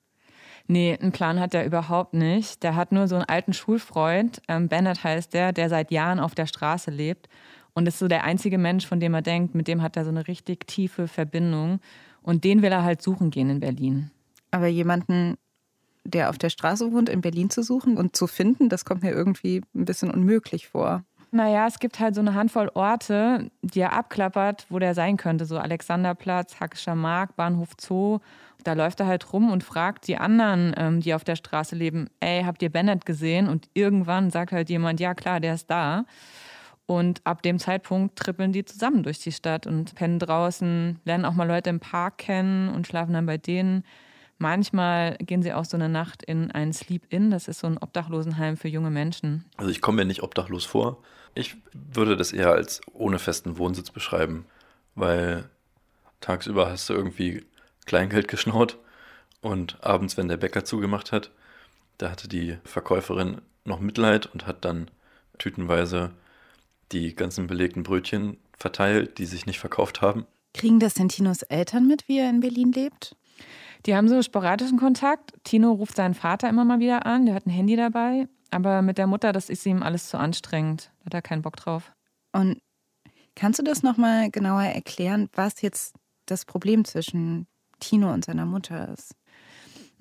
Nee, 0.67 0.97
einen 1.01 1.11
Plan 1.11 1.39
hat 1.39 1.53
er 1.53 1.65
überhaupt 1.65 2.13
nicht. 2.13 2.61
Der 2.61 2.75
hat 2.75 2.91
nur 2.91 3.07
so 3.07 3.15
einen 3.15 3.25
alten 3.25 3.53
Schulfreund, 3.53 4.41
ähm, 4.47 4.69
Bennett 4.69 5.03
heißt 5.03 5.33
der, 5.33 5.53
der 5.53 5.69
seit 5.69 5.91
Jahren 5.91 6.19
auf 6.19 6.35
der 6.35 6.45
Straße 6.45 6.91
lebt. 6.91 7.27
Und 7.73 7.87
ist 7.87 7.99
so 7.99 8.07
der 8.07 8.23
einzige 8.23 8.57
Mensch, 8.57 8.85
von 8.85 8.99
dem 8.99 9.13
er 9.13 9.21
denkt, 9.21 9.55
mit 9.55 9.67
dem 9.67 9.81
hat 9.81 9.95
er 9.95 10.03
so 10.03 10.09
eine 10.09 10.27
richtig 10.27 10.67
tiefe 10.67 11.07
Verbindung. 11.07 11.79
Und 12.21 12.43
den 12.43 12.61
will 12.61 12.71
er 12.71 12.83
halt 12.83 13.01
suchen 13.01 13.31
gehen 13.31 13.49
in 13.49 13.59
Berlin. 13.59 14.11
Aber 14.51 14.67
jemanden, 14.67 15.37
der 16.03 16.29
auf 16.29 16.37
der 16.37 16.49
Straße 16.49 16.91
wohnt, 16.91 17.09
in 17.09 17.21
Berlin 17.21 17.49
zu 17.49 17.63
suchen 17.63 17.97
und 17.97 18.15
zu 18.15 18.27
finden, 18.27 18.69
das 18.69 18.85
kommt 18.85 19.03
mir 19.03 19.11
irgendwie 19.11 19.61
ein 19.73 19.85
bisschen 19.85 20.11
unmöglich 20.11 20.67
vor. 20.67 21.03
Naja, 21.33 21.65
es 21.65 21.79
gibt 21.79 21.99
halt 22.01 22.13
so 22.13 22.19
eine 22.19 22.33
Handvoll 22.33 22.69
Orte, 22.73 23.49
die 23.61 23.79
er 23.79 23.93
abklappert, 23.93 24.65
wo 24.69 24.79
der 24.79 24.93
sein 24.93 25.15
könnte. 25.15 25.45
So 25.45 25.57
Alexanderplatz, 25.57 26.59
Hackischer 26.59 26.95
Markt, 26.95 27.37
Bahnhof 27.37 27.69
Zoo. 27.79 28.19
Da 28.65 28.73
läuft 28.73 28.99
er 28.99 29.07
halt 29.07 29.31
rum 29.31 29.49
und 29.49 29.63
fragt 29.63 30.07
die 30.07 30.17
anderen, 30.17 30.73
ähm, 30.75 30.99
die 30.99 31.13
auf 31.13 31.23
der 31.23 31.37
Straße 31.37 31.75
leben, 31.75 32.09
ey, 32.19 32.43
habt 32.43 32.61
ihr 32.61 32.69
Bennett 32.69 33.05
gesehen? 33.05 33.47
Und 33.47 33.69
irgendwann 33.73 34.29
sagt 34.29 34.51
halt 34.51 34.69
jemand, 34.69 34.99
ja 34.99 35.13
klar, 35.13 35.39
der 35.39 35.53
ist 35.53 35.71
da. 35.71 36.05
Und 36.91 37.21
ab 37.23 37.41
dem 37.41 37.57
Zeitpunkt 37.57 38.17
trippeln 38.19 38.51
die 38.51 38.65
zusammen 38.65 39.03
durch 39.03 39.19
die 39.19 39.31
Stadt 39.31 39.65
und 39.65 39.95
pennen 39.95 40.19
draußen, 40.19 40.99
lernen 41.05 41.23
auch 41.23 41.31
mal 41.31 41.47
Leute 41.47 41.69
im 41.69 41.79
Park 41.79 42.17
kennen 42.17 42.67
und 42.67 42.85
schlafen 42.85 43.13
dann 43.13 43.25
bei 43.25 43.37
denen. 43.37 43.85
Manchmal 44.39 45.15
gehen 45.19 45.41
sie 45.41 45.53
auch 45.53 45.63
so 45.63 45.77
eine 45.77 45.87
Nacht 45.87 46.21
in 46.21 46.51
ein 46.51 46.73
Sleep-In, 46.73 47.31
das 47.31 47.47
ist 47.47 47.59
so 47.59 47.67
ein 47.67 47.77
Obdachlosenheim 47.77 48.57
für 48.57 48.67
junge 48.67 48.89
Menschen. 48.89 49.45
Also 49.55 49.71
ich 49.71 49.79
komme 49.79 50.01
mir 50.01 50.05
nicht 50.05 50.21
obdachlos 50.21 50.65
vor. 50.65 51.01
Ich 51.33 51.55
würde 51.71 52.17
das 52.17 52.33
eher 52.33 52.51
als 52.51 52.81
ohne 52.91 53.19
festen 53.19 53.57
Wohnsitz 53.57 53.89
beschreiben, 53.89 54.45
weil 54.93 55.49
tagsüber 56.19 56.69
hast 56.69 56.89
du 56.89 56.93
irgendwie 56.93 57.45
Kleingeld 57.85 58.27
geschnaut 58.27 58.77
und 59.39 59.81
abends, 59.81 60.17
wenn 60.17 60.27
der 60.27 60.35
Bäcker 60.35 60.65
zugemacht 60.65 61.13
hat, 61.13 61.31
da 61.99 62.11
hatte 62.11 62.27
die 62.27 62.57
Verkäuferin 62.65 63.39
noch 63.63 63.79
Mitleid 63.79 64.25
und 64.25 64.45
hat 64.45 64.65
dann 64.65 64.91
tütenweise 65.37 66.11
die 66.91 67.15
ganzen 67.15 67.47
belegten 67.47 67.83
Brötchen 67.83 68.37
verteilt, 68.57 69.17
die 69.17 69.25
sich 69.25 69.45
nicht 69.45 69.59
verkauft 69.59 70.01
haben. 70.01 70.25
Kriegen 70.53 70.79
das 70.79 70.93
denn 70.93 71.09
Tinos 71.09 71.43
Eltern 71.43 71.87
mit, 71.87 72.07
wie 72.07 72.19
er 72.19 72.29
in 72.29 72.41
Berlin 72.41 72.71
lebt? 72.71 73.15
Die 73.85 73.95
haben 73.95 74.07
so 74.07 74.21
sporadischen 74.21 74.77
Kontakt. 74.77 75.33
Tino 75.43 75.71
ruft 75.71 75.95
seinen 75.95 76.13
Vater 76.13 76.49
immer 76.49 76.65
mal 76.65 76.79
wieder 76.79 77.05
an, 77.05 77.25
der 77.25 77.35
hat 77.35 77.47
ein 77.47 77.51
Handy 77.51 77.75
dabei. 77.75 78.27
Aber 78.51 78.81
mit 78.81 78.97
der 78.97 79.07
Mutter, 79.07 79.31
das 79.31 79.49
ist 79.49 79.65
ihm 79.65 79.81
alles 79.81 80.09
zu 80.09 80.17
anstrengend. 80.17 80.91
Da 80.99 81.05
hat 81.05 81.13
er 81.13 81.21
keinen 81.21 81.41
Bock 81.41 81.55
drauf. 81.55 81.91
Und 82.33 82.61
kannst 83.35 83.59
du 83.59 83.63
das 83.63 83.81
nochmal 83.81 84.29
genauer 84.29 84.63
erklären, 84.63 85.29
was 85.33 85.61
jetzt 85.61 85.95
das 86.25 86.45
Problem 86.45 86.85
zwischen 86.85 87.47
Tino 87.79 88.13
und 88.13 88.25
seiner 88.25 88.45
Mutter 88.45 88.89
ist? 88.93 89.15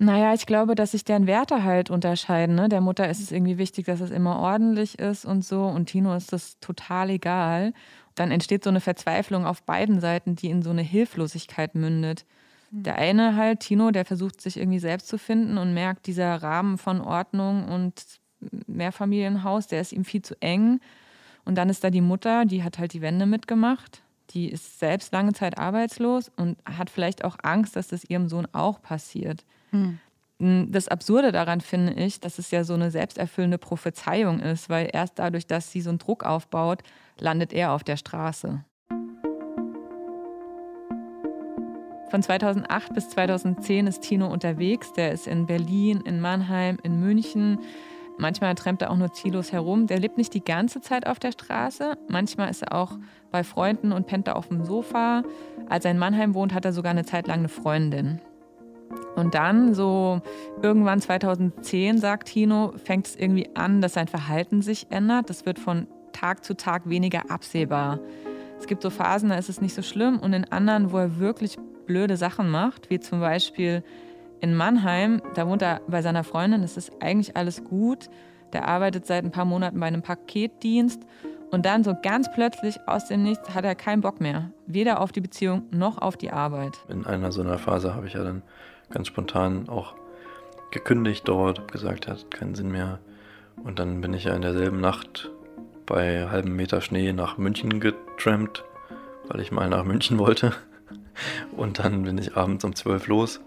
Naja, 0.03 0.33
ich 0.33 0.47
glaube, 0.47 0.73
dass 0.73 0.93
sich 0.93 1.05
deren 1.05 1.27
Werte 1.27 1.63
halt 1.63 1.91
unterscheiden. 1.91 2.55
Ne? 2.55 2.69
Der 2.69 2.81
Mutter 2.81 3.07
ist 3.07 3.21
es 3.21 3.31
irgendwie 3.31 3.59
wichtig, 3.59 3.85
dass 3.85 4.01
es 4.01 4.09
immer 4.09 4.39
ordentlich 4.39 4.97
ist 4.97 5.25
und 5.25 5.45
so. 5.45 5.65
Und 5.65 5.85
Tino 5.85 6.15
ist 6.15 6.33
das 6.33 6.59
total 6.59 7.11
egal. 7.11 7.71
Dann 8.15 8.31
entsteht 8.31 8.63
so 8.63 8.71
eine 8.71 8.79
Verzweiflung 8.79 9.45
auf 9.45 9.61
beiden 9.61 9.99
Seiten, 9.99 10.35
die 10.35 10.49
in 10.49 10.63
so 10.63 10.71
eine 10.71 10.81
Hilflosigkeit 10.81 11.75
mündet. 11.75 12.25
Der 12.71 12.95
eine 12.95 13.35
halt, 13.35 13.59
Tino, 13.59 13.91
der 13.91 14.03
versucht 14.03 14.41
sich 14.41 14.57
irgendwie 14.57 14.79
selbst 14.79 15.07
zu 15.07 15.19
finden 15.19 15.59
und 15.59 15.75
merkt, 15.75 16.07
dieser 16.07 16.41
Rahmen 16.41 16.79
von 16.79 16.99
Ordnung 16.99 17.65
und 17.65 18.03
Mehrfamilienhaus, 18.65 19.67
der 19.67 19.81
ist 19.81 19.93
ihm 19.93 20.03
viel 20.03 20.23
zu 20.23 20.33
eng. 20.41 20.79
Und 21.45 21.59
dann 21.59 21.69
ist 21.69 21.83
da 21.83 21.91
die 21.91 22.01
Mutter, 22.01 22.45
die 22.45 22.63
hat 22.63 22.79
halt 22.79 22.93
die 22.93 23.01
Wände 23.01 23.27
mitgemacht. 23.27 24.01
Die 24.31 24.49
ist 24.49 24.79
selbst 24.79 25.13
lange 25.13 25.33
Zeit 25.33 25.59
arbeitslos 25.59 26.31
und 26.37 26.57
hat 26.65 26.89
vielleicht 26.89 27.23
auch 27.23 27.37
Angst, 27.43 27.75
dass 27.75 27.89
das 27.89 28.03
ihrem 28.03 28.29
Sohn 28.29 28.47
auch 28.51 28.81
passiert. 28.81 29.45
Hm. 29.71 29.99
Das 30.71 30.87
Absurde 30.87 31.31
daran 31.31 31.61
finde 31.61 31.93
ich, 31.93 32.19
dass 32.19 32.39
es 32.39 32.49
ja 32.49 32.63
so 32.63 32.73
eine 32.73 32.89
selbsterfüllende 32.89 33.59
Prophezeiung 33.59 34.39
ist, 34.39 34.69
weil 34.69 34.89
erst 34.91 35.19
dadurch, 35.19 35.45
dass 35.45 35.71
sie 35.71 35.81
so 35.81 35.89
einen 35.89 35.99
Druck 35.99 36.23
aufbaut, 36.23 36.81
landet 37.19 37.53
er 37.53 37.73
auf 37.73 37.83
der 37.83 37.95
Straße. 37.95 38.63
Von 42.09 42.23
2008 42.23 42.93
bis 42.93 43.09
2010 43.09 43.85
ist 43.85 44.01
Tino 44.01 44.27
unterwegs. 44.27 44.91
Der 44.93 45.11
ist 45.11 45.27
in 45.27 45.45
Berlin, 45.45 46.01
in 46.05 46.19
Mannheim, 46.19 46.77
in 46.81 46.99
München. 46.99 47.59
Manchmal 48.17 48.55
trampt 48.55 48.81
er 48.81 48.89
auch 48.89 48.97
nur 48.97 49.13
ziellos 49.13 49.51
herum. 49.51 49.85
Der 49.85 49.99
lebt 49.99 50.17
nicht 50.17 50.33
die 50.33 50.43
ganze 50.43 50.81
Zeit 50.81 51.05
auf 51.05 51.19
der 51.19 51.31
Straße. 51.31 51.97
Manchmal 52.09 52.49
ist 52.49 52.63
er 52.63 52.73
auch 52.73 52.97
bei 53.29 53.43
Freunden 53.43 53.91
und 53.91 54.07
pennt 54.07 54.27
da 54.27 54.33
auf 54.33 54.47
dem 54.47 54.65
Sofa. 54.65 55.21
Als 55.69 55.85
er 55.85 55.91
in 55.91 55.99
Mannheim 55.99 56.33
wohnt, 56.33 56.53
hat 56.53 56.65
er 56.65 56.73
sogar 56.73 56.89
eine 56.89 57.05
Zeit 57.05 57.27
lang 57.27 57.39
eine 57.39 57.47
Freundin. 57.49 58.19
Und 59.15 59.35
dann, 59.35 59.73
so 59.73 60.21
irgendwann 60.61 61.01
2010, 61.01 61.97
sagt 61.97 62.29
Tino, 62.29 62.73
fängt 62.83 63.07
es 63.07 63.15
irgendwie 63.15 63.49
an, 63.55 63.81
dass 63.81 63.93
sein 63.93 64.07
Verhalten 64.07 64.61
sich 64.61 64.87
ändert. 64.89 65.29
Das 65.29 65.45
wird 65.45 65.59
von 65.59 65.87
Tag 66.13 66.43
zu 66.45 66.55
Tag 66.55 66.87
weniger 66.89 67.29
absehbar. 67.29 67.99
Es 68.59 68.67
gibt 68.67 68.83
so 68.83 68.89
Phasen, 68.89 69.29
da 69.29 69.35
ist 69.35 69.49
es 69.49 69.59
nicht 69.59 69.73
so 69.73 69.81
schlimm 69.81 70.19
und 70.19 70.33
in 70.33 70.45
anderen, 70.51 70.91
wo 70.91 70.97
er 70.97 71.19
wirklich 71.19 71.57
blöde 71.87 72.15
Sachen 72.15 72.49
macht, 72.49 72.89
wie 72.89 72.99
zum 72.99 73.19
Beispiel 73.19 73.83
in 74.39 74.55
Mannheim, 74.55 75.21
da 75.35 75.47
wohnt 75.47 75.61
er 75.61 75.81
bei 75.87 76.01
seiner 76.01 76.23
Freundin, 76.23 76.61
das 76.61 76.77
ist 76.77 76.91
eigentlich 76.99 77.35
alles 77.35 77.63
gut. 77.63 78.09
Der 78.53 78.67
arbeitet 78.67 79.05
seit 79.05 79.23
ein 79.23 79.31
paar 79.31 79.45
Monaten 79.45 79.79
bei 79.79 79.87
einem 79.87 80.01
Paketdienst 80.01 81.01
und 81.51 81.65
dann 81.65 81.83
so 81.83 81.95
ganz 82.01 82.31
plötzlich 82.31 82.79
aus 82.87 83.07
dem 83.07 83.23
Nichts 83.23 83.53
hat 83.53 83.65
er 83.65 83.75
keinen 83.75 84.01
Bock 84.01 84.21
mehr. 84.21 84.51
Weder 84.67 84.99
auf 84.99 85.11
die 85.11 85.21
Beziehung 85.21 85.63
noch 85.71 85.97
auf 85.97 86.17
die 86.17 86.31
Arbeit. 86.31 86.79
In 86.87 87.05
einer 87.05 87.31
so 87.31 87.41
einer 87.41 87.57
Phase 87.57 87.93
habe 87.93 88.07
ich 88.07 88.13
ja 88.13 88.23
dann 88.23 88.41
ganz 88.91 89.07
spontan 89.07 89.69
auch 89.69 89.95
gekündigt 90.71 91.27
dort, 91.27 91.71
gesagt, 91.71 92.07
hat 92.07 92.31
keinen 92.31 92.55
Sinn 92.55 92.71
mehr. 92.71 92.99
Und 93.63 93.79
dann 93.79 94.01
bin 94.01 94.13
ich 94.13 94.25
ja 94.25 94.33
in 94.33 94.41
derselben 94.41 94.79
Nacht 94.79 95.29
bei 95.85 96.29
halbem 96.29 96.55
Meter 96.55 96.81
Schnee 96.81 97.11
nach 97.13 97.37
München 97.37 97.79
getrampt, 97.79 98.63
weil 99.27 99.41
ich 99.41 99.51
mal 99.51 99.69
nach 99.69 99.83
München 99.83 100.17
wollte. 100.19 100.53
Und 101.55 101.79
dann 101.79 102.03
bin 102.03 102.17
ich 102.17 102.35
abends 102.37 102.63
um 102.63 102.75
12 102.75 103.07
los 103.07 103.41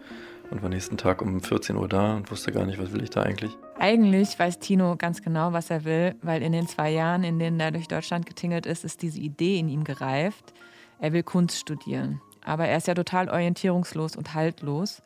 und 0.50 0.62
war 0.62 0.68
nächsten 0.68 0.96
Tag 0.96 1.22
um 1.22 1.40
14 1.40 1.76
Uhr 1.76 1.88
da 1.88 2.14
und 2.14 2.30
wusste 2.30 2.52
gar 2.52 2.66
nicht, 2.66 2.78
was 2.78 2.92
will 2.92 3.02
ich 3.02 3.10
da 3.10 3.22
eigentlich. 3.22 3.56
Eigentlich 3.78 4.38
weiß 4.38 4.58
Tino 4.58 4.96
ganz 4.96 5.22
genau, 5.22 5.52
was 5.52 5.70
er 5.70 5.84
will, 5.84 6.14
weil 6.22 6.42
in 6.42 6.52
den 6.52 6.68
zwei 6.68 6.90
Jahren, 6.90 7.24
in 7.24 7.38
denen 7.38 7.58
er 7.58 7.72
durch 7.72 7.88
Deutschland 7.88 8.26
getingelt 8.26 8.66
ist, 8.66 8.84
ist 8.84 9.02
diese 9.02 9.20
Idee 9.20 9.58
in 9.58 9.68
ihm 9.68 9.84
gereift. 9.84 10.52
Er 11.00 11.12
will 11.12 11.22
Kunst 11.22 11.58
studieren. 11.58 12.20
Aber 12.44 12.66
er 12.66 12.76
ist 12.76 12.86
ja 12.86 12.94
total 12.94 13.28
orientierungslos 13.30 14.16
und 14.16 14.34
haltlos. 14.34 15.02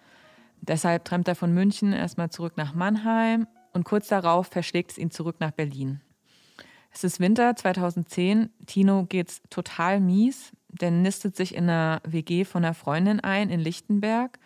Deshalb 0.61 1.05
trampt 1.05 1.29
er 1.29 1.35
von 1.35 1.53
München 1.53 1.93
erstmal 1.93 2.31
zurück 2.31 2.55
nach 2.57 2.75
Mannheim 2.75 3.47
und 3.73 3.85
kurz 3.85 4.09
darauf 4.09 4.49
verschlägt 4.49 4.93
es 4.93 4.99
ihn 4.99 5.11
zurück 5.11 5.37
nach 5.41 5.53
Berlin. 5.53 6.00
Es 6.93 7.05
ist 7.05 7.21
Winter 7.21 7.55
2010. 7.55 8.50
Tino 8.67 9.05
geht's 9.05 9.43
total 9.50 10.00
mies. 10.00 10.53
Der 10.69 10.91
nistet 10.91 11.37
sich 11.37 11.55
in 11.55 11.65
einer 11.65 12.00
WG 12.07 12.45
von 12.45 12.65
einer 12.65 12.75
Freundin 12.75 13.21
ein 13.21 13.50
in 13.50 13.61
Lichtenberg. 13.61 14.38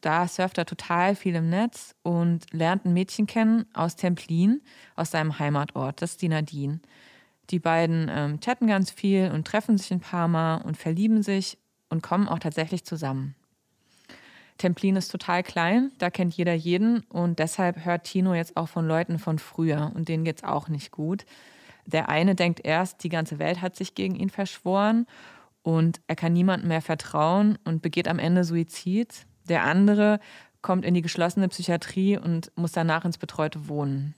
Da 0.00 0.26
surft 0.26 0.56
er 0.56 0.64
total 0.64 1.14
viel 1.14 1.34
im 1.34 1.50
Netz 1.50 1.94
und 2.02 2.46
lernt 2.52 2.84
ein 2.86 2.94
Mädchen 2.94 3.26
kennen 3.26 3.66
aus 3.74 3.96
Templin, 3.96 4.62
aus 4.96 5.10
seinem 5.10 5.38
Heimatort. 5.38 6.00
Das 6.00 6.12
ist 6.12 6.22
die 6.22 6.28
Nadine. 6.28 6.80
Die 7.50 7.58
beiden 7.58 8.10
ähm, 8.10 8.40
chatten 8.40 8.66
ganz 8.66 8.90
viel 8.90 9.30
und 9.32 9.46
treffen 9.46 9.76
sich 9.76 9.90
ein 9.90 10.00
paar 10.00 10.28
Mal 10.28 10.62
und 10.62 10.76
verlieben 10.76 11.22
sich 11.22 11.58
und 11.90 12.02
kommen 12.02 12.28
auch 12.28 12.38
tatsächlich 12.38 12.84
zusammen. 12.84 13.34
Templin 14.60 14.96
ist 14.96 15.08
total 15.08 15.42
klein, 15.42 15.90
da 15.96 16.10
kennt 16.10 16.34
jeder 16.34 16.52
jeden 16.52 17.00
und 17.08 17.38
deshalb 17.38 17.82
hört 17.86 18.04
Tino 18.04 18.34
jetzt 18.34 18.58
auch 18.58 18.68
von 18.68 18.86
Leuten 18.86 19.18
von 19.18 19.38
früher 19.38 19.90
und 19.94 20.08
denen 20.08 20.22
geht 20.22 20.36
es 20.36 20.44
auch 20.44 20.68
nicht 20.68 20.90
gut. 20.90 21.24
Der 21.86 22.10
eine 22.10 22.34
denkt 22.34 22.60
erst, 22.62 23.02
die 23.02 23.08
ganze 23.08 23.38
Welt 23.38 23.62
hat 23.62 23.74
sich 23.74 23.94
gegen 23.94 24.16
ihn 24.16 24.28
verschworen 24.28 25.06
und 25.62 26.02
er 26.08 26.16
kann 26.16 26.34
niemandem 26.34 26.68
mehr 26.68 26.82
vertrauen 26.82 27.58
und 27.64 27.80
begeht 27.80 28.06
am 28.06 28.18
Ende 28.18 28.44
Suizid. 28.44 29.24
Der 29.48 29.64
andere 29.64 30.20
kommt 30.60 30.84
in 30.84 30.92
die 30.92 31.02
geschlossene 31.02 31.48
Psychiatrie 31.48 32.18
und 32.18 32.52
muss 32.54 32.72
danach 32.72 33.06
ins 33.06 33.16
betreute 33.16 33.66
Wohnen. 33.66 34.14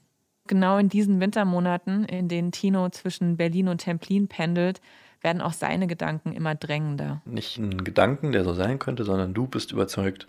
Genau 0.48 0.76
in 0.76 0.88
diesen 0.88 1.20
Wintermonaten, 1.20 2.04
in 2.04 2.26
denen 2.26 2.50
Tino 2.50 2.88
zwischen 2.88 3.36
Berlin 3.36 3.68
und 3.68 3.78
Templin 3.78 4.26
pendelt, 4.26 4.80
werden 5.22 5.42
auch 5.42 5.52
seine 5.52 5.86
Gedanken 5.86 6.32
immer 6.32 6.54
drängender. 6.54 7.22
Nicht 7.24 7.58
ein 7.58 7.84
Gedanken, 7.84 8.32
der 8.32 8.44
so 8.44 8.54
sein 8.54 8.78
könnte, 8.78 9.04
sondern 9.04 9.34
du 9.34 9.46
bist 9.46 9.72
überzeugt, 9.72 10.26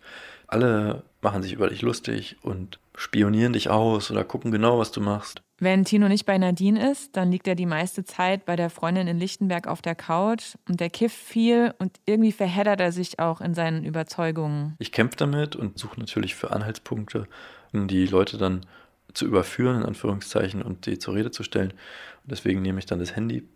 alle 0.48 1.04
machen 1.22 1.42
sich 1.42 1.54
über 1.54 1.70
dich 1.70 1.82
lustig 1.82 2.38
und 2.42 2.80
spionieren 2.96 3.54
dich 3.54 3.70
aus 3.70 4.12
oder 4.12 4.24
gucken 4.24 4.52
genau, 4.52 4.78
was 4.78 4.92
du 4.92 5.02
machst. 5.02 5.42
Wenn 5.60 5.86
Tino 5.86 6.10
nicht 6.10 6.26
bei 6.26 6.38
Nadine 6.38 6.92
ist, 6.92 7.16
dann 7.16 7.32
liegt 7.32 7.48
er 7.48 7.56
die 7.56 7.66
meiste 7.66 8.04
Zeit 8.04 8.46
bei 8.46 8.56
der 8.56 8.70
Freundin 8.70 9.08
in 9.08 9.18
Lichtenberg 9.18 9.68
auf 9.68 9.82
der 9.82 9.96
Couch 9.96 10.56
und 10.68 10.80
der 10.80 10.90
kifft 10.90 11.16
viel 11.16 11.74
und 11.80 12.00
irgendwie 12.06 12.34
verheddert 12.34 12.82
er 12.82 12.92
sich 12.92 13.20
auch 13.20 13.40
in 13.40 13.54
seinen 13.54 13.86
Überzeugungen. 13.86 14.76
Ich 14.80 14.92
kämpfe 14.92 15.16
damit 15.18 15.56
und 15.56 15.80
suche 15.80 16.00
natürlich 16.00 16.36
für 16.36 16.52
Anhaltspunkte, 16.52 17.28
um 17.72 17.88
die 17.88 18.06
Leute 18.06 18.38
dann 18.38 18.66
zu 19.14 19.26
überführen, 19.26 19.78
in 19.78 19.86
Anführungszeichen, 19.86 20.62
und 20.62 20.86
die 20.86 20.98
zur 20.98 21.14
Rede 21.14 21.32
zu 21.32 21.44
stellen. 21.44 21.72
Und 21.72 22.32
deswegen 22.32 22.62
nehme 22.62 22.80
ich 22.80 22.86
dann 22.86 23.00
das 23.00 23.16
Handy 23.16 23.48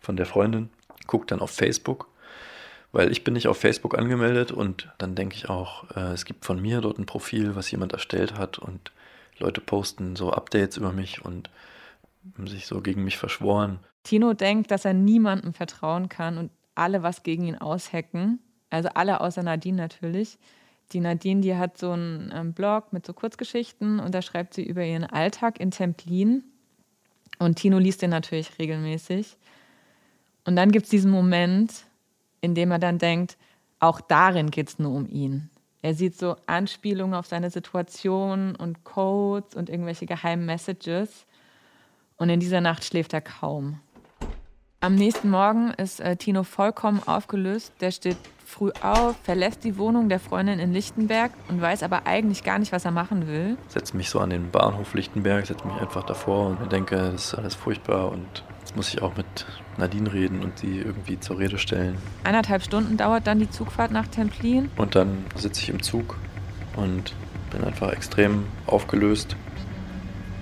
von 0.00 0.16
der 0.16 0.26
Freundin, 0.26 0.70
gucke 1.06 1.26
dann 1.26 1.40
auf 1.40 1.50
Facebook, 1.50 2.08
weil 2.92 3.12
ich 3.12 3.24
bin 3.24 3.34
nicht 3.34 3.48
auf 3.48 3.58
Facebook 3.58 3.96
angemeldet 3.96 4.52
und 4.52 4.92
dann 4.98 5.14
denke 5.14 5.36
ich 5.36 5.48
auch, 5.48 5.90
äh, 5.96 6.12
es 6.12 6.24
gibt 6.24 6.44
von 6.44 6.60
mir 6.60 6.80
dort 6.80 6.98
ein 6.98 7.06
Profil, 7.06 7.54
was 7.54 7.70
jemand 7.70 7.92
erstellt 7.92 8.36
hat 8.36 8.58
und 8.58 8.92
Leute 9.38 9.60
posten 9.60 10.16
so 10.16 10.32
Updates 10.32 10.76
über 10.76 10.92
mich 10.92 11.24
und 11.24 11.50
haben 12.36 12.46
sich 12.46 12.66
so 12.66 12.80
gegen 12.80 13.04
mich 13.04 13.16
verschworen. 13.16 13.80
Tino 14.02 14.32
denkt, 14.32 14.70
dass 14.70 14.84
er 14.84 14.94
niemandem 14.94 15.52
vertrauen 15.52 16.08
kann 16.08 16.38
und 16.38 16.50
alle 16.74 17.02
was 17.02 17.22
gegen 17.22 17.44
ihn 17.44 17.56
aushacken. 17.56 18.38
Also 18.70 18.88
alle 18.94 19.20
außer 19.20 19.42
Nadine 19.42 19.76
natürlich. 19.76 20.38
Die 20.92 21.00
Nadine, 21.00 21.40
die 21.40 21.56
hat 21.56 21.78
so 21.78 21.92
einen 21.92 22.32
ähm, 22.34 22.52
Blog 22.52 22.92
mit 22.92 23.06
so 23.06 23.12
Kurzgeschichten 23.12 24.00
und 24.00 24.14
da 24.14 24.22
schreibt 24.22 24.54
sie 24.54 24.64
über 24.64 24.84
ihren 24.84 25.04
Alltag 25.04 25.60
in 25.60 25.70
Templin. 25.70 26.44
Und 27.38 27.56
Tino 27.56 27.78
liest 27.78 28.02
den 28.02 28.10
natürlich 28.10 28.58
regelmäßig. 28.58 29.36
Und 30.50 30.56
dann 30.56 30.72
gibt 30.72 30.86
es 30.86 30.90
diesen 30.90 31.12
Moment, 31.12 31.84
in 32.40 32.56
dem 32.56 32.72
er 32.72 32.80
dann 32.80 32.98
denkt, 32.98 33.36
auch 33.78 34.00
darin 34.00 34.50
geht 34.50 34.68
es 34.68 34.80
nur 34.80 34.90
um 34.90 35.08
ihn. 35.08 35.48
Er 35.80 35.94
sieht 35.94 36.18
so 36.18 36.34
Anspielungen 36.46 37.14
auf 37.14 37.26
seine 37.26 37.50
Situation 37.50 38.56
und 38.56 38.82
Codes 38.82 39.54
und 39.54 39.70
irgendwelche 39.70 40.06
geheimen 40.06 40.46
Messages. 40.46 41.24
Und 42.16 42.30
in 42.30 42.40
dieser 42.40 42.60
Nacht 42.60 42.82
schläft 42.82 43.12
er 43.12 43.20
kaum. 43.20 43.78
Am 44.80 44.96
nächsten 44.96 45.30
Morgen 45.30 45.70
ist 45.74 46.00
äh, 46.00 46.16
Tino 46.16 46.42
vollkommen 46.42 47.00
aufgelöst. 47.06 47.72
Der 47.80 47.92
steht 47.92 48.16
früh 48.50 48.70
auf, 48.82 49.16
verlässt 49.22 49.64
die 49.64 49.78
Wohnung 49.78 50.08
der 50.08 50.20
Freundin 50.20 50.58
in 50.58 50.72
Lichtenberg 50.72 51.30
und 51.48 51.60
weiß 51.60 51.82
aber 51.82 52.06
eigentlich 52.06 52.42
gar 52.42 52.58
nicht, 52.58 52.72
was 52.72 52.84
er 52.84 52.90
machen 52.90 53.28
will. 53.28 53.56
Setze 53.68 53.96
mich 53.96 54.10
so 54.10 54.18
an 54.18 54.30
den 54.30 54.50
Bahnhof 54.50 54.92
Lichtenberg, 54.94 55.46
setze 55.46 55.66
mich 55.66 55.80
einfach 55.80 56.04
davor 56.04 56.58
und 56.60 56.72
denke, 56.72 56.96
das 56.96 57.26
ist 57.26 57.34
alles 57.34 57.54
furchtbar 57.54 58.10
und 58.10 58.44
jetzt 58.60 58.76
muss 58.76 58.92
ich 58.92 59.00
auch 59.02 59.16
mit 59.16 59.46
Nadine 59.78 60.12
reden 60.12 60.42
und 60.42 60.58
sie 60.58 60.78
irgendwie 60.78 61.18
zur 61.20 61.38
Rede 61.38 61.58
stellen. 61.58 61.96
Eineinhalb 62.24 62.62
Stunden 62.62 62.96
dauert 62.96 63.26
dann 63.26 63.38
die 63.38 63.48
Zugfahrt 63.48 63.92
nach 63.92 64.08
Templin. 64.08 64.68
Und 64.76 64.94
dann 64.94 65.24
sitze 65.36 65.62
ich 65.62 65.68
im 65.70 65.82
Zug 65.82 66.18
und 66.76 67.14
bin 67.50 67.64
einfach 67.64 67.92
extrem 67.92 68.46
aufgelöst, 68.66 69.36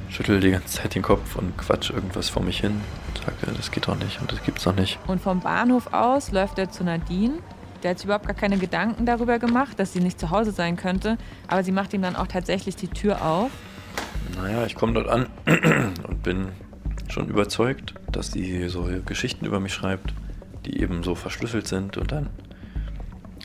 schüttel 0.08 0.40
die 0.40 0.50
ganze 0.50 0.82
Zeit 0.82 0.94
den 0.94 1.02
Kopf 1.02 1.36
und 1.36 1.56
quatsch 1.58 1.90
irgendwas 1.90 2.30
vor 2.30 2.42
mich 2.42 2.60
hin 2.60 2.80
und 3.08 3.18
sage, 3.18 3.54
das 3.54 3.70
geht 3.70 3.86
doch 3.86 3.96
nicht 3.96 4.20
und 4.20 4.32
das 4.32 4.42
gibt's 4.42 4.64
doch 4.64 4.74
nicht. 4.74 4.98
Und 5.06 5.20
vom 5.20 5.40
Bahnhof 5.40 5.92
aus 5.92 6.32
läuft 6.32 6.58
er 6.58 6.70
zu 6.70 6.84
Nadine. 6.84 7.34
Der 7.82 7.90
hat 7.90 7.98
sich 7.98 8.06
überhaupt 8.06 8.26
gar 8.26 8.34
keine 8.34 8.58
Gedanken 8.58 9.06
darüber 9.06 9.38
gemacht, 9.38 9.78
dass 9.78 9.92
sie 9.92 10.00
nicht 10.00 10.18
zu 10.18 10.30
Hause 10.30 10.52
sein 10.52 10.76
könnte. 10.76 11.16
Aber 11.46 11.62
sie 11.62 11.72
macht 11.72 11.92
ihm 11.94 12.02
dann 12.02 12.16
auch 12.16 12.26
tatsächlich 12.26 12.76
die 12.76 12.88
Tür 12.88 13.22
auf. 13.24 13.50
Naja, 14.36 14.66
ich 14.66 14.74
komme 14.74 14.94
dort 14.94 15.08
an 15.08 15.26
und 16.08 16.22
bin 16.22 16.48
schon 17.08 17.28
überzeugt, 17.28 17.94
dass 18.10 18.32
sie 18.32 18.68
so 18.68 18.88
Geschichten 19.06 19.44
über 19.46 19.60
mich 19.60 19.72
schreibt, 19.72 20.12
die 20.66 20.80
eben 20.80 21.02
so 21.02 21.14
verschlüsselt 21.14 21.66
sind 21.66 21.96
und 21.96 22.12
dann 22.12 22.28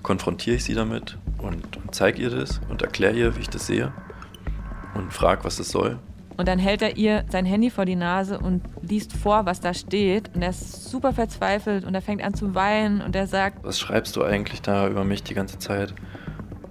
konfrontiere 0.02 0.58
ich 0.58 0.64
sie 0.66 0.74
damit 0.74 1.18
und, 1.38 1.80
zeige 1.92 2.22
ihr 2.22 2.30
das 2.30 2.60
und 2.70 2.82
erkläre 2.82 3.16
ihr, 3.16 3.36
wie 3.36 3.42
ich 3.42 3.50
das 3.50 3.68
sehe 3.68 3.94
und 4.96 5.14
frage, 5.14 5.44
was 5.44 5.58
das 5.58 5.70
soll. 5.70 6.00
Und 6.38 6.48
dann 6.48 6.60
hält 6.60 6.82
er 6.82 6.98
ihr 6.98 7.26
sein 7.30 7.46
Handy 7.46 7.70
vor 7.70 7.86
die 7.86 7.96
Nase 7.96 8.40
und 8.40 8.62
liest 8.82 9.14
vor, 9.14 9.46
was 9.46 9.60
da 9.60 9.74
steht. 9.74 10.32
Und 10.36 10.42
er 10.42 10.50
ist 10.50 10.90
super 10.90 11.14
verzweifelt 11.14 11.86
und 11.86 11.94
er 11.94 12.02
fängt 12.02 12.24
an 12.24 12.34
zu 12.34 12.56
weinen 12.56 13.02
und 13.02 13.16
er 13.16 13.28
sagt: 13.28 13.64
Was 13.64 13.80
schreibst 13.80 14.16
du 14.16 14.24
eigentlich 14.24 14.62
da 14.62 14.88
über 14.88 15.04
mich 15.04 15.24
die 15.24 15.34
ganze 15.34 15.60
Zeit? 15.60 15.94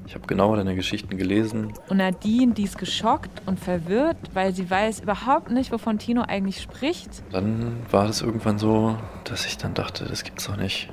Ich 0.06 0.14
habe 0.16 0.26
genau 0.26 0.54
deine 0.56 0.74
Geschichten 0.74 1.16
gelesen. 1.16 1.72
Und 1.88 1.96
Nadine, 1.98 2.52
die 2.52 2.64
ist 2.64 2.76
geschockt 2.76 3.30
und 3.46 3.58
verwirrt, 3.58 4.16
weil 4.34 4.52
sie 4.52 4.68
weiß 4.68 5.00
überhaupt 5.00 5.50
nicht, 5.50 5.72
wovon 5.72 5.98
Tino 5.98 6.22
eigentlich 6.22 6.60
spricht. 6.60 7.22
Dann 7.32 7.76
war 7.90 8.08
es 8.08 8.20
irgendwann 8.20 8.58
so, 8.58 8.96
dass 9.24 9.46
ich 9.46 9.56
dann 9.58 9.74
dachte, 9.74 10.04
das 10.04 10.24
gibt's 10.24 10.46
doch 10.46 10.56
nicht. 10.56 10.92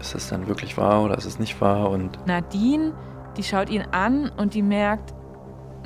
Ist 0.00 0.14
das 0.16 0.28
dann 0.28 0.48
wirklich 0.48 0.76
wahr 0.76 1.04
oder 1.04 1.16
ist 1.16 1.26
es 1.26 1.38
nicht 1.38 1.60
wahr? 1.60 1.90
Und 1.90 2.26
Nadine, 2.26 2.94
die 3.36 3.44
schaut 3.44 3.70
ihn 3.70 3.84
an 3.92 4.30
und 4.36 4.54
die 4.54 4.62
merkt, 4.62 5.14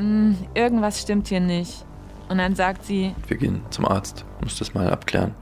"Mm, 0.01 0.33
irgendwas 0.55 1.03
stimmt 1.03 1.29
hier 1.29 1.41
nicht. 1.41 1.86
Und 2.29 2.39
dann 2.39 2.55
sagt 2.55 2.85
sie, 2.85 3.15
wir 3.29 3.37
gehen 3.37 3.63
zum 3.71 3.87
Arzt, 3.87 4.25
muss 4.43 4.59
das 4.59 4.75
mal 4.75 4.91
abklären. 4.91 5.35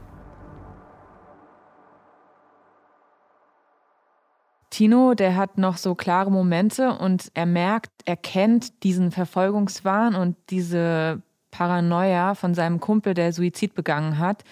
Tino, 4.70 5.14
der 5.14 5.36
hat 5.36 5.56
noch 5.56 5.76
so 5.76 5.94
klare 5.94 6.32
Momente 6.32 6.98
und 6.98 7.30
er 7.34 7.46
merkt, 7.46 7.92
er 8.06 8.16
kennt 8.16 8.82
diesen 8.82 9.12
Verfolgungswahn 9.12 10.16
und 10.16 10.36
diese 10.50 11.22
Paranoia 11.52 12.34
von 12.34 12.54
seinem 12.54 12.80
Kumpel, 12.80 13.14
der 13.14 13.32
Suizid 13.32 13.74
begangen 13.74 14.18
hat. 14.18 14.42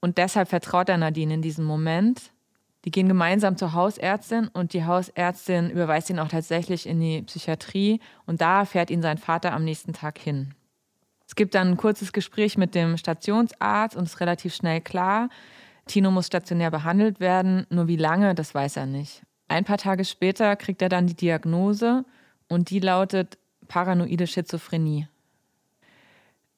Und 0.00 0.18
deshalb 0.18 0.48
vertraut 0.48 0.88
er 0.88 0.98
Nadine 0.98 1.34
in 1.34 1.42
diesem 1.42 1.64
Moment. 1.64 2.30
Die 2.84 2.92
gehen 2.92 3.08
gemeinsam 3.08 3.56
zur 3.56 3.72
Hausärztin 3.72 4.46
und 4.46 4.72
die 4.72 4.84
Hausärztin 4.84 5.70
überweist 5.70 6.08
ihn 6.10 6.20
auch 6.20 6.28
tatsächlich 6.28 6.86
in 6.86 7.00
die 7.00 7.22
Psychiatrie 7.22 7.98
und 8.24 8.40
da 8.40 8.64
fährt 8.64 8.90
ihn 8.90 9.02
sein 9.02 9.18
Vater 9.18 9.52
am 9.52 9.64
nächsten 9.64 9.92
Tag 9.92 10.18
hin. 10.18 10.54
Es 11.36 11.38
gibt 11.38 11.54
dann 11.54 11.72
ein 11.72 11.76
kurzes 11.76 12.14
Gespräch 12.14 12.56
mit 12.56 12.74
dem 12.74 12.96
Stationsarzt 12.96 13.94
und 13.94 14.04
es 14.04 14.14
ist 14.14 14.20
relativ 14.20 14.54
schnell 14.54 14.80
klar, 14.80 15.28
Tino 15.84 16.10
muss 16.10 16.28
stationär 16.28 16.70
behandelt 16.70 17.20
werden, 17.20 17.66
nur 17.68 17.88
wie 17.88 17.98
lange, 17.98 18.34
das 18.34 18.54
weiß 18.54 18.78
er 18.78 18.86
nicht. 18.86 19.20
Ein 19.46 19.64
paar 19.64 19.76
Tage 19.76 20.06
später 20.06 20.56
kriegt 20.56 20.80
er 20.80 20.88
dann 20.88 21.06
die 21.06 21.14
Diagnose 21.14 22.06
und 22.48 22.70
die 22.70 22.80
lautet 22.80 23.36
paranoide 23.68 24.26
Schizophrenie. 24.26 25.08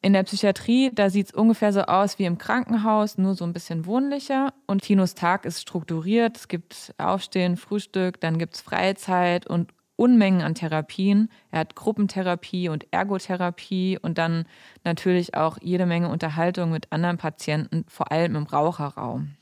In 0.01 0.13
der 0.13 0.23
Psychiatrie, 0.23 0.93
da 0.95 1.11
sieht 1.11 1.27
es 1.27 1.35
ungefähr 1.35 1.73
so 1.73 1.81
aus 1.81 2.21
wie 2.21 2.27
im 2.27 2.39
Krankenhaus, 2.39 3.19
nur 3.19 3.35
so 3.35 3.45
ein 3.45 3.53
bisschen 3.53 3.85
wohnlicher. 3.85 4.55
Und 4.69 4.83
Tinos 4.83 5.17
Tag 5.17 5.45
ist 5.45 5.61
strukturiert. 5.61 6.37
Es 6.37 6.47
gibt 6.47 6.95
Aufstehen, 6.99 7.57
Frühstück, 7.57 8.21
dann 8.21 8.39
gibt 8.39 8.55
es 8.55 8.61
Freizeit 8.61 9.45
und 9.45 9.73
Unmengen 9.99 10.43
an 10.43 10.55
Therapien. 10.55 11.29
Er 11.51 11.61
hat 11.61 11.75
Gruppentherapie 11.75 12.69
und 12.69 12.87
Ergotherapie 12.93 13.99
und 14.01 14.17
dann 14.17 14.47
natürlich 14.85 15.35
auch 15.35 15.59
jede 15.61 15.87
Menge 15.87 16.09
Unterhaltung 16.09 16.71
mit 16.71 16.93
anderen 16.93 17.19
Patienten, 17.19 17.85
vor 17.89 18.13
allem 18.13 18.37
im 18.37 18.45
Raucherraum. 18.45 19.33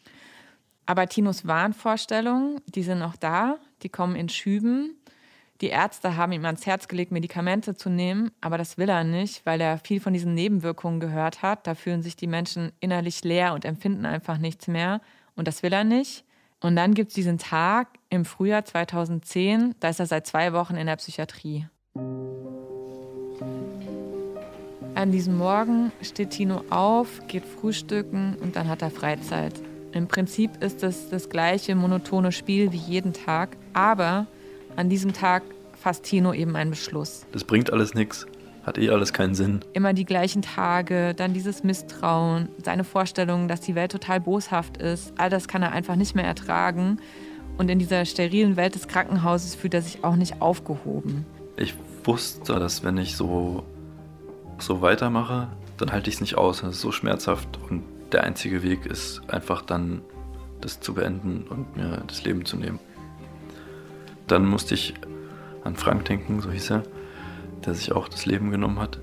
Aber 0.86 1.06
Tinos 1.08 1.46
Wahnvorstellungen, 1.46 2.60
die 2.66 2.82
sind 2.84 3.00
noch 3.00 3.16
da, 3.16 3.58
die 3.82 3.90
kommen 3.90 4.16
in 4.16 4.30
Schüben. 4.30 4.96
Die 5.60 5.68
Ärzte 5.68 6.16
haben 6.16 6.32
ihm 6.32 6.44
ans 6.44 6.64
Herz 6.64 6.88
gelegt, 6.88 7.12
Medikamente 7.12 7.74
zu 7.74 7.90
nehmen, 7.90 8.30
aber 8.40 8.56
das 8.56 8.78
will 8.78 8.88
er 8.88 9.04
nicht, 9.04 9.44
weil 9.44 9.60
er 9.60 9.78
viel 9.78 10.00
von 10.00 10.12
diesen 10.14 10.34
Nebenwirkungen 10.34 11.00
gehört 11.00 11.42
hat. 11.42 11.66
Da 11.66 11.74
fühlen 11.74 12.02
sich 12.02 12.16
die 12.16 12.26
Menschen 12.26 12.72
innerlich 12.80 13.24
leer 13.24 13.52
und 13.52 13.64
empfinden 13.66 14.06
einfach 14.06 14.38
nichts 14.38 14.68
mehr. 14.68 15.02
Und 15.34 15.48
das 15.48 15.62
will 15.62 15.72
er 15.72 15.84
nicht. 15.84 16.25
Und 16.66 16.74
dann 16.74 16.94
gibt 16.94 17.10
es 17.10 17.14
diesen 17.14 17.38
Tag 17.38 17.86
im 18.10 18.24
Frühjahr 18.24 18.64
2010, 18.64 19.76
da 19.78 19.88
ist 19.88 20.00
er 20.00 20.06
seit 20.06 20.26
zwei 20.26 20.52
Wochen 20.52 20.74
in 20.74 20.88
der 20.88 20.96
Psychiatrie. 20.96 21.68
An 24.96 25.12
diesem 25.12 25.38
Morgen 25.38 25.92
steht 26.02 26.30
Tino 26.30 26.64
auf, 26.70 27.24
geht 27.28 27.44
frühstücken 27.44 28.34
und 28.42 28.56
dann 28.56 28.68
hat 28.68 28.82
er 28.82 28.90
Freizeit. 28.90 29.54
Im 29.92 30.08
Prinzip 30.08 30.60
ist 30.60 30.82
es 30.82 31.08
das 31.08 31.30
gleiche 31.30 31.76
monotone 31.76 32.32
Spiel 32.32 32.72
wie 32.72 32.78
jeden 32.78 33.12
Tag, 33.12 33.56
aber 33.72 34.26
an 34.74 34.88
diesem 34.88 35.12
Tag 35.12 35.44
fasst 35.80 36.02
Tino 36.02 36.32
eben 36.32 36.56
einen 36.56 36.70
Beschluss. 36.70 37.26
Das 37.30 37.44
bringt 37.44 37.72
alles 37.72 37.94
nichts, 37.94 38.26
hat 38.66 38.78
eh 38.78 38.90
alles 38.90 39.12
keinen 39.12 39.34
Sinn. 39.34 39.60
Immer 39.72 39.94
die 39.94 40.04
gleichen 40.04 40.42
Tage, 40.42 41.14
dann 41.14 41.32
dieses 41.32 41.62
Misstrauen, 41.62 42.48
seine 42.62 42.82
Vorstellung, 42.82 43.46
dass 43.46 43.60
die 43.60 43.76
Welt 43.76 43.92
total 43.92 44.20
boshaft 44.20 44.76
ist. 44.78 45.12
All 45.16 45.30
das 45.30 45.46
kann 45.46 45.62
er 45.62 45.70
einfach 45.70 45.94
nicht 45.94 46.16
mehr 46.16 46.24
ertragen. 46.24 46.98
Und 47.58 47.70
in 47.70 47.78
dieser 47.78 48.04
sterilen 48.04 48.56
Welt 48.56 48.74
des 48.74 48.88
Krankenhauses 48.88 49.54
fühlt 49.54 49.72
er 49.72 49.82
sich 49.82 50.02
auch 50.02 50.16
nicht 50.16 50.42
aufgehoben. 50.42 51.24
Ich 51.56 51.74
wusste, 52.04 52.54
dass 52.54 52.82
wenn 52.82 52.98
ich 52.98 53.16
so, 53.16 53.62
so 54.58 54.82
weitermache, 54.82 55.48
dann 55.78 55.92
halte 55.92 56.10
ich 56.10 56.16
es 56.16 56.20
nicht 56.20 56.36
aus. 56.36 56.60
Das 56.60 56.74
ist 56.74 56.80
so 56.80 56.90
schmerzhaft 56.90 57.48
und 57.70 57.84
der 58.12 58.24
einzige 58.24 58.62
Weg 58.62 58.84
ist 58.84 59.22
einfach 59.28 59.62
dann 59.62 60.02
das 60.60 60.80
zu 60.80 60.94
beenden 60.94 61.44
und 61.48 61.76
mir 61.76 62.02
das 62.06 62.24
Leben 62.24 62.44
zu 62.44 62.56
nehmen. 62.56 62.80
Dann 64.26 64.44
musste 64.44 64.74
ich 64.74 64.94
an 65.62 65.76
Frank 65.76 66.04
denken, 66.06 66.40
so 66.40 66.50
hieß 66.50 66.70
er, 66.70 66.82
der 67.64 67.74
sich 67.74 67.92
auch 67.92 68.08
das 68.08 68.26
Leben 68.26 68.50
genommen 68.50 68.78
hat. 68.78 68.98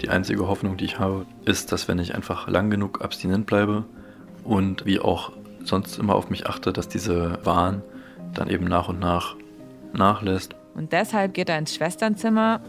Die 0.00 0.08
einzige 0.10 0.46
Hoffnung, 0.46 0.76
die 0.76 0.84
ich 0.84 0.98
habe, 0.98 1.26
ist, 1.44 1.72
dass 1.72 1.88
wenn 1.88 1.98
ich 1.98 2.14
einfach 2.14 2.48
lang 2.48 2.70
genug 2.70 3.02
abstinent 3.02 3.46
bleibe 3.46 3.84
und 4.44 4.86
wie 4.86 5.00
auch 5.00 5.32
sonst 5.64 5.98
immer 5.98 6.14
auf 6.14 6.30
mich 6.30 6.46
achte, 6.46 6.72
dass 6.72 6.88
diese 6.88 7.38
Wahn 7.44 7.82
dann 8.34 8.48
eben 8.48 8.66
nach 8.66 8.88
und 8.88 9.00
nach 9.00 9.34
nachlässt. 9.92 10.54
Und 10.74 10.92
deshalb 10.92 11.34
geht 11.34 11.48
er 11.48 11.58
ins 11.58 11.74
Schwesternzimmer 11.74 12.60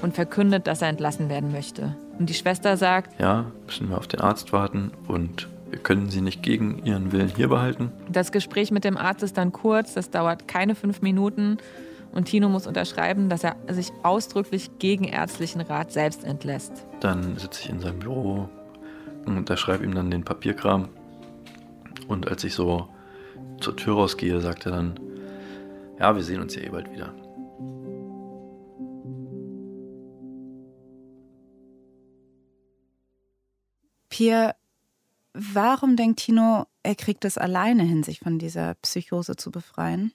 und 0.00 0.14
verkündet, 0.14 0.66
dass 0.66 0.80
er 0.80 0.88
entlassen 0.88 1.28
werden 1.28 1.52
möchte. 1.52 1.94
Und 2.18 2.30
die 2.30 2.34
Schwester 2.34 2.76
sagt, 2.76 3.20
Ja, 3.20 3.46
müssen 3.66 3.90
wir 3.90 3.98
auf 3.98 4.06
den 4.06 4.20
Arzt 4.20 4.52
warten 4.52 4.90
und 5.06 5.48
wir 5.68 5.78
können 5.78 6.08
sie 6.08 6.22
nicht 6.22 6.42
gegen 6.42 6.82
ihren 6.86 7.12
Willen 7.12 7.28
hier 7.28 7.48
behalten. 7.48 7.92
das 8.10 8.32
Gespräch 8.32 8.70
mit 8.70 8.84
dem 8.84 8.96
Arzt 8.96 9.22
ist 9.22 9.36
dann 9.36 9.52
kurz, 9.52 9.92
das 9.92 10.08
dauert 10.10 10.48
keine 10.48 10.74
fünf 10.74 11.02
Minuten. 11.02 11.58
Und 12.12 12.24
Tino 12.24 12.48
muss 12.48 12.66
unterschreiben, 12.66 13.28
dass 13.28 13.44
er 13.44 13.56
sich 13.68 13.92
ausdrücklich 14.02 14.70
gegen 14.78 15.04
ärztlichen 15.04 15.60
Rat 15.60 15.92
selbst 15.92 16.24
entlässt. 16.24 16.86
Dann 17.00 17.36
sitze 17.36 17.62
ich 17.62 17.70
in 17.70 17.80
seinem 17.80 17.98
Büro 17.98 18.48
und 19.26 19.36
unterschreibe 19.36 19.84
ihm 19.84 19.94
dann 19.94 20.10
den 20.10 20.24
Papierkram. 20.24 20.88
Und 22.08 22.28
als 22.28 22.44
ich 22.44 22.54
so 22.54 22.88
zur 23.60 23.76
Tür 23.76 23.94
rausgehe, 23.94 24.40
sagt 24.40 24.66
er 24.66 24.72
dann, 24.72 24.98
ja, 25.98 26.14
wir 26.14 26.22
sehen 26.22 26.40
uns 26.40 26.54
ja 26.54 26.62
eh 26.62 26.68
bald 26.70 26.90
wieder. 26.90 27.14
Pierre, 34.08 34.56
warum 35.32 35.94
denkt 35.94 36.20
Tino, 36.20 36.66
er 36.82 36.94
kriegt 36.94 37.24
es 37.24 37.38
alleine 37.38 37.84
hin, 37.84 38.02
sich 38.02 38.18
von 38.20 38.38
dieser 38.38 38.74
Psychose 38.74 39.36
zu 39.36 39.50
befreien? 39.50 40.12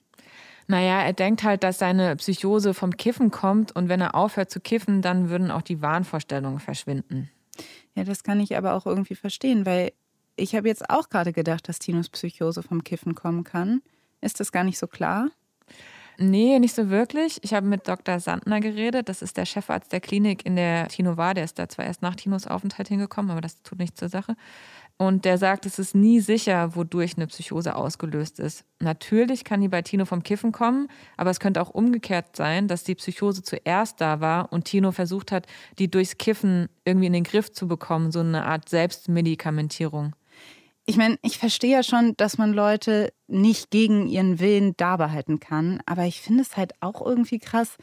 Naja, 0.66 1.02
er 1.02 1.12
denkt 1.12 1.42
halt, 1.42 1.62
dass 1.62 1.78
seine 1.78 2.16
Psychose 2.16 2.74
vom 2.74 2.96
Kiffen 2.96 3.30
kommt 3.30 3.72
und 3.76 3.88
wenn 3.88 4.00
er 4.00 4.14
aufhört 4.14 4.50
zu 4.50 4.60
kiffen, 4.60 5.02
dann 5.02 5.28
würden 5.28 5.50
auch 5.50 5.62
die 5.62 5.82
Wahnvorstellungen 5.82 6.58
verschwinden. 6.58 7.30
Ja, 7.94 8.04
das 8.04 8.24
kann 8.24 8.40
ich 8.40 8.56
aber 8.56 8.74
auch 8.74 8.86
irgendwie 8.86 9.14
verstehen, 9.14 9.66
weil 9.66 9.92
ich 10.36 10.54
habe 10.56 10.68
jetzt 10.68 10.90
auch 10.90 11.08
gerade 11.08 11.32
gedacht, 11.32 11.68
dass 11.68 11.78
Tinos 11.78 12.08
Psychose 12.08 12.62
vom 12.62 12.82
Kiffen 12.82 13.14
kommen 13.14 13.44
kann. 13.44 13.82
Ist 14.20 14.40
das 14.40 14.52
gar 14.52 14.64
nicht 14.64 14.78
so 14.78 14.86
klar? 14.86 15.30
Nee, 16.16 16.58
nicht 16.60 16.74
so 16.74 16.90
wirklich. 16.90 17.38
Ich 17.42 17.54
habe 17.54 17.66
mit 17.66 17.88
Dr. 17.88 18.20
Sandner 18.20 18.60
geredet. 18.60 19.08
Das 19.08 19.20
ist 19.20 19.36
der 19.36 19.46
Chefarzt 19.46 19.92
der 19.92 20.00
Klinik, 20.00 20.46
in 20.46 20.54
der 20.56 20.88
Tino 20.88 21.16
war. 21.16 21.34
Der 21.34 21.44
ist 21.44 21.58
da 21.58 21.68
zwar 21.68 21.84
erst 21.84 22.02
nach 22.02 22.14
Tinos 22.14 22.46
Aufenthalt 22.46 22.88
hingekommen, 22.88 23.32
aber 23.32 23.40
das 23.40 23.62
tut 23.62 23.78
nichts 23.78 23.98
zur 23.98 24.08
Sache. 24.08 24.36
Und 24.96 25.24
der 25.24 25.38
sagt, 25.38 25.66
es 25.66 25.80
ist 25.80 25.96
nie 25.96 26.20
sicher, 26.20 26.76
wodurch 26.76 27.16
eine 27.16 27.26
Psychose 27.26 27.74
ausgelöst 27.74 28.38
ist. 28.38 28.64
Natürlich 28.78 29.42
kann 29.42 29.60
die 29.60 29.68
bei 29.68 29.82
Tino 29.82 30.04
vom 30.04 30.22
Kiffen 30.22 30.52
kommen, 30.52 30.88
aber 31.16 31.30
es 31.30 31.40
könnte 31.40 31.60
auch 31.60 31.70
umgekehrt 31.70 32.36
sein, 32.36 32.68
dass 32.68 32.84
die 32.84 32.94
Psychose 32.94 33.42
zuerst 33.42 34.00
da 34.00 34.20
war 34.20 34.52
und 34.52 34.66
Tino 34.66 34.92
versucht 34.92 35.32
hat, 35.32 35.46
die 35.80 35.90
durchs 35.90 36.16
Kiffen 36.16 36.68
irgendwie 36.84 37.08
in 37.08 37.12
den 37.12 37.24
Griff 37.24 37.52
zu 37.52 37.66
bekommen, 37.66 38.12
so 38.12 38.20
eine 38.20 38.44
Art 38.44 38.68
Selbstmedikamentierung. 38.68 40.14
Ich 40.86 40.96
meine, 40.96 41.18
ich 41.22 41.38
verstehe 41.38 41.72
ja 41.72 41.82
schon, 41.82 42.14
dass 42.16 42.38
man 42.38 42.52
Leute 42.52 43.12
nicht 43.26 43.70
gegen 43.70 44.06
ihren 44.06 44.38
Willen 44.38 44.74
da 44.76 44.96
behalten 44.96 45.40
kann, 45.40 45.80
aber 45.86 46.04
ich 46.04 46.20
finde 46.20 46.42
es 46.42 46.56
halt 46.56 46.72
auch 46.80 47.04
irgendwie 47.04 47.38
krass, 47.40 47.78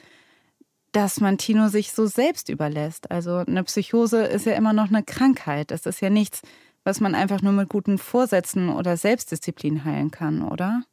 dass 0.91 1.19
man 1.19 1.37
Tino 1.37 1.67
sich 1.69 1.91
so 1.93 2.05
selbst 2.05 2.49
überlässt. 2.49 3.11
Also 3.11 3.37
eine 3.37 3.63
Psychose 3.63 4.23
ist 4.23 4.45
ja 4.45 4.53
immer 4.53 4.73
noch 4.73 4.89
eine 4.89 5.03
Krankheit. 5.03 5.71
Es 5.71 5.85
ist 5.85 6.01
ja 6.01 6.09
nichts, 6.09 6.41
was 6.83 6.99
man 6.99 7.15
einfach 7.15 7.41
nur 7.41 7.53
mit 7.53 7.69
guten 7.69 7.97
Vorsätzen 7.97 8.69
oder 8.69 8.97
Selbstdisziplin 8.97 9.85
heilen 9.85 10.11
kann, 10.11 10.41
oder? 10.41 10.83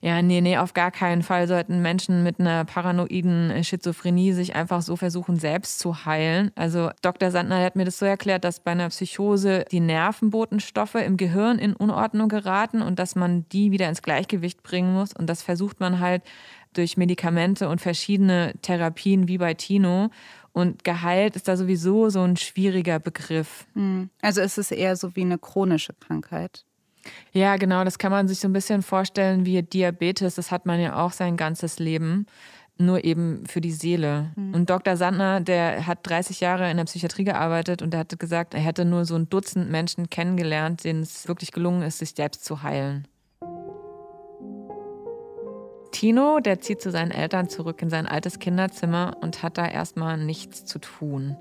Ja, 0.00 0.22
nee, 0.22 0.40
nee, 0.40 0.56
auf 0.56 0.74
gar 0.74 0.92
keinen 0.92 1.22
Fall 1.22 1.48
sollten 1.48 1.82
Menschen 1.82 2.22
mit 2.22 2.38
einer 2.38 2.64
paranoiden 2.64 3.64
Schizophrenie 3.64 4.32
sich 4.32 4.54
einfach 4.54 4.80
so 4.80 4.94
versuchen, 4.94 5.36
selbst 5.40 5.80
zu 5.80 6.04
heilen. 6.04 6.52
Also 6.54 6.90
Dr. 7.02 7.32
Sandner 7.32 7.64
hat 7.64 7.74
mir 7.74 7.84
das 7.84 7.98
so 7.98 8.06
erklärt, 8.06 8.44
dass 8.44 8.60
bei 8.60 8.70
einer 8.70 8.90
Psychose 8.90 9.64
die 9.72 9.80
Nervenbotenstoffe 9.80 10.94
im 10.94 11.16
Gehirn 11.16 11.58
in 11.58 11.74
Unordnung 11.74 12.28
geraten 12.28 12.80
und 12.80 13.00
dass 13.00 13.16
man 13.16 13.46
die 13.48 13.72
wieder 13.72 13.88
ins 13.88 14.02
Gleichgewicht 14.02 14.62
bringen 14.62 14.94
muss. 14.94 15.12
Und 15.12 15.26
das 15.26 15.42
versucht 15.42 15.80
man 15.80 15.98
halt 15.98 16.22
durch 16.74 16.96
Medikamente 16.96 17.68
und 17.68 17.80
verschiedene 17.80 18.52
Therapien 18.62 19.26
wie 19.26 19.38
bei 19.38 19.54
Tino. 19.54 20.10
Und 20.58 20.82
geheilt 20.82 21.36
ist 21.36 21.46
da 21.46 21.56
sowieso 21.56 22.10
so 22.10 22.20
ein 22.22 22.36
schwieriger 22.36 22.98
Begriff. 22.98 23.68
Hm. 23.74 24.10
Also 24.20 24.40
ist 24.40 24.58
es 24.58 24.72
eher 24.72 24.96
so 24.96 25.14
wie 25.14 25.20
eine 25.20 25.38
chronische 25.38 25.92
Krankheit. 26.00 26.64
Ja, 27.32 27.56
genau, 27.58 27.84
das 27.84 27.96
kann 27.98 28.10
man 28.10 28.26
sich 28.26 28.40
so 28.40 28.48
ein 28.48 28.52
bisschen 28.52 28.82
vorstellen 28.82 29.46
wie 29.46 29.62
Diabetes. 29.62 30.34
Das 30.34 30.50
hat 30.50 30.66
man 30.66 30.80
ja 30.80 30.96
auch 30.96 31.12
sein 31.12 31.36
ganzes 31.36 31.78
Leben. 31.78 32.26
nur 32.80 33.04
eben 33.04 33.44
für 33.46 33.60
die 33.60 33.72
Seele. 33.72 34.30
Mhm. 34.36 34.54
Und 34.54 34.70
Dr. 34.70 34.96
Sandner, 34.96 35.40
der 35.40 35.86
hat 35.86 35.98
30 36.02 36.40
Jahre 36.40 36.70
in 36.70 36.76
der 36.76 36.84
Psychiatrie 36.84 37.24
gearbeitet 37.24 37.82
und 37.82 37.92
er 37.92 38.00
hatte 38.00 38.16
gesagt, 38.16 38.54
er 38.54 38.60
hätte 38.60 38.84
nur 38.84 39.04
so 39.04 39.16
ein 39.16 39.28
Dutzend 39.28 39.68
Menschen 39.68 40.10
kennengelernt, 40.10 40.84
denen 40.84 41.02
es 41.02 41.26
wirklich 41.26 41.50
gelungen 41.50 41.82
ist, 41.82 41.98
sich 41.98 42.10
selbst 42.10 42.44
zu 42.44 42.62
heilen. 42.62 43.08
Tino, 45.98 46.38
der 46.38 46.60
zieht 46.60 46.80
zu 46.80 46.92
seinen 46.92 47.10
Eltern 47.10 47.48
zurück 47.48 47.82
in 47.82 47.90
sein 47.90 48.06
altes 48.06 48.38
Kinderzimmer 48.38 49.16
und 49.20 49.42
hat 49.42 49.58
da 49.58 49.66
erstmal 49.66 50.16
nichts 50.16 50.64
zu 50.64 50.78
tun. 50.78 51.36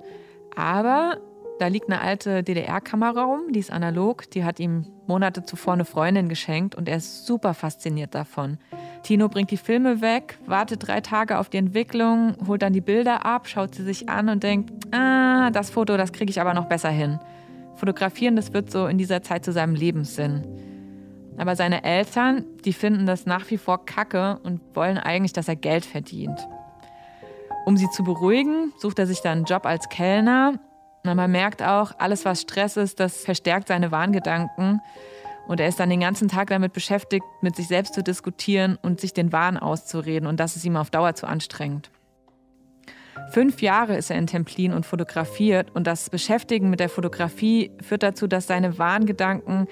Aber 0.55 1.19
da 1.59 1.67
liegt 1.67 1.91
eine 1.91 2.01
alte 2.01 2.41
DDR-Kamera 2.41 3.23
rum, 3.23 3.51
die 3.51 3.59
ist 3.59 3.71
analog, 3.71 4.27
die 4.31 4.43
hat 4.43 4.59
ihm 4.59 4.87
Monate 5.05 5.43
zuvor 5.43 5.73
eine 5.73 5.85
Freundin 5.85 6.27
geschenkt 6.27 6.73
und 6.73 6.89
er 6.89 6.97
ist 6.97 7.27
super 7.27 7.53
fasziniert 7.53 8.15
davon. 8.15 8.57
Tino 9.03 9.29
bringt 9.29 9.51
die 9.51 9.57
Filme 9.57 10.01
weg, 10.01 10.39
wartet 10.47 10.87
drei 10.87 11.01
Tage 11.01 11.37
auf 11.37 11.49
die 11.49 11.57
Entwicklung, 11.57 12.35
holt 12.47 12.63
dann 12.63 12.73
die 12.73 12.81
Bilder 12.81 13.27
ab, 13.27 13.47
schaut 13.47 13.75
sie 13.75 13.83
sich 13.83 14.09
an 14.09 14.27
und 14.27 14.41
denkt, 14.41 14.71
ah, 14.91 15.51
das 15.51 15.69
Foto, 15.69 15.97
das 15.97 16.13
kriege 16.13 16.31
ich 16.31 16.41
aber 16.41 16.55
noch 16.55 16.65
besser 16.65 16.89
hin. 16.89 17.19
Fotografieren, 17.75 18.35
das 18.35 18.53
wird 18.53 18.71
so 18.71 18.87
in 18.87 18.97
dieser 18.97 19.21
Zeit 19.21 19.45
zu 19.45 19.51
seinem 19.51 19.75
Lebenssinn. 19.75 20.66
Aber 21.37 21.55
seine 21.55 21.83
Eltern, 21.83 22.45
die 22.65 22.73
finden 22.73 23.05
das 23.05 23.25
nach 23.25 23.49
wie 23.49 23.57
vor 23.57 23.85
kacke 23.85 24.39
und 24.43 24.59
wollen 24.75 24.97
eigentlich, 24.97 25.33
dass 25.33 25.47
er 25.47 25.55
Geld 25.55 25.85
verdient. 25.85 26.47
Um 27.65 27.77
sie 27.77 27.89
zu 27.89 28.03
beruhigen, 28.03 28.73
sucht 28.77 28.97
er 28.97 29.07
sich 29.07 29.21
dann 29.21 29.39
einen 29.39 29.45
Job 29.45 29.65
als 29.65 29.89
Kellner. 29.89 30.59
Und 31.03 31.15
man 31.15 31.31
merkt 31.31 31.61
auch, 31.61 31.91
alles 31.99 32.25
was 32.25 32.41
Stress 32.41 32.77
ist, 32.77 32.99
das 32.99 33.23
verstärkt 33.23 33.67
seine 33.67 33.91
Warngedanken. 33.91 34.81
Und 35.47 35.59
er 35.59 35.67
ist 35.67 35.79
dann 35.79 35.89
den 35.89 36.01
ganzen 36.01 36.27
Tag 36.27 36.47
damit 36.47 36.73
beschäftigt, 36.73 37.25
mit 37.41 37.55
sich 37.55 37.67
selbst 37.67 37.93
zu 37.93 38.03
diskutieren 38.03 38.77
und 38.81 38.99
sich 38.99 39.13
den 39.13 39.31
Wahn 39.31 39.57
auszureden. 39.57 40.27
Und 40.27 40.39
das 40.39 40.55
ist 40.55 40.65
ihm 40.65 40.75
auf 40.75 40.89
Dauer 40.89 41.13
zu 41.15 41.27
anstrengend. 41.27 41.89
Fünf 43.31 43.61
Jahre 43.61 43.95
ist 43.97 44.09
er 44.09 44.17
in 44.17 44.27
Templin 44.27 44.73
und 44.73 44.85
fotografiert. 44.85 45.73
Und 45.73 45.87
das 45.87 46.09
Beschäftigen 46.09 46.69
mit 46.69 46.79
der 46.79 46.89
Fotografie 46.89 47.71
führt 47.81 48.03
dazu, 48.03 48.27
dass 48.27 48.47
seine 48.47 48.77
Wahngedanken 48.77 49.67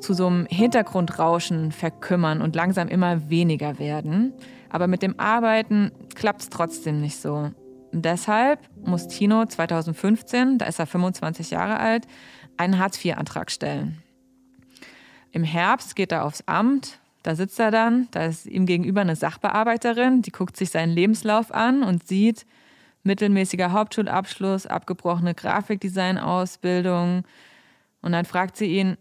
zu 0.00 0.14
so 0.14 0.26
einem 0.26 0.46
Hintergrundrauschen 0.46 1.72
verkümmern 1.72 2.42
und 2.42 2.56
langsam 2.56 2.88
immer 2.88 3.30
weniger 3.30 3.78
werden. 3.78 4.32
Aber 4.68 4.86
mit 4.86 5.02
dem 5.02 5.18
Arbeiten 5.18 5.92
klappt 6.14 6.42
es 6.42 6.48
trotzdem 6.48 7.00
nicht 7.00 7.20
so. 7.20 7.50
Deshalb 7.92 8.60
muss 8.84 9.08
Tino 9.08 9.44
2015, 9.44 10.58
da 10.58 10.66
ist 10.66 10.78
er 10.78 10.86
25 10.86 11.50
Jahre 11.50 11.80
alt, 11.80 12.06
einen 12.56 12.78
Hartz-IV-Antrag 12.78 13.50
stellen. 13.50 14.02
Im 15.32 15.44
Herbst 15.44 15.96
geht 15.96 16.12
er 16.12 16.24
aufs 16.24 16.44
Amt, 16.46 17.00
da 17.22 17.34
sitzt 17.34 17.58
er 17.60 17.70
dann, 17.70 18.08
da 18.12 18.24
ist 18.24 18.46
ihm 18.46 18.66
gegenüber 18.66 19.00
eine 19.02 19.16
Sachbearbeiterin, 19.16 20.22
die 20.22 20.30
guckt 20.30 20.56
sich 20.56 20.70
seinen 20.70 20.92
Lebenslauf 20.92 21.52
an 21.52 21.82
und 21.82 22.06
sieht 22.06 22.46
mittelmäßiger 23.02 23.72
Hauptschulabschluss, 23.72 24.66
abgebrochene 24.66 25.34
Grafikdesign-Ausbildung. 25.34 27.24
Und 28.02 28.12
dann 28.12 28.24
fragt 28.24 28.56
sie 28.56 28.66
ihn, 28.66 28.96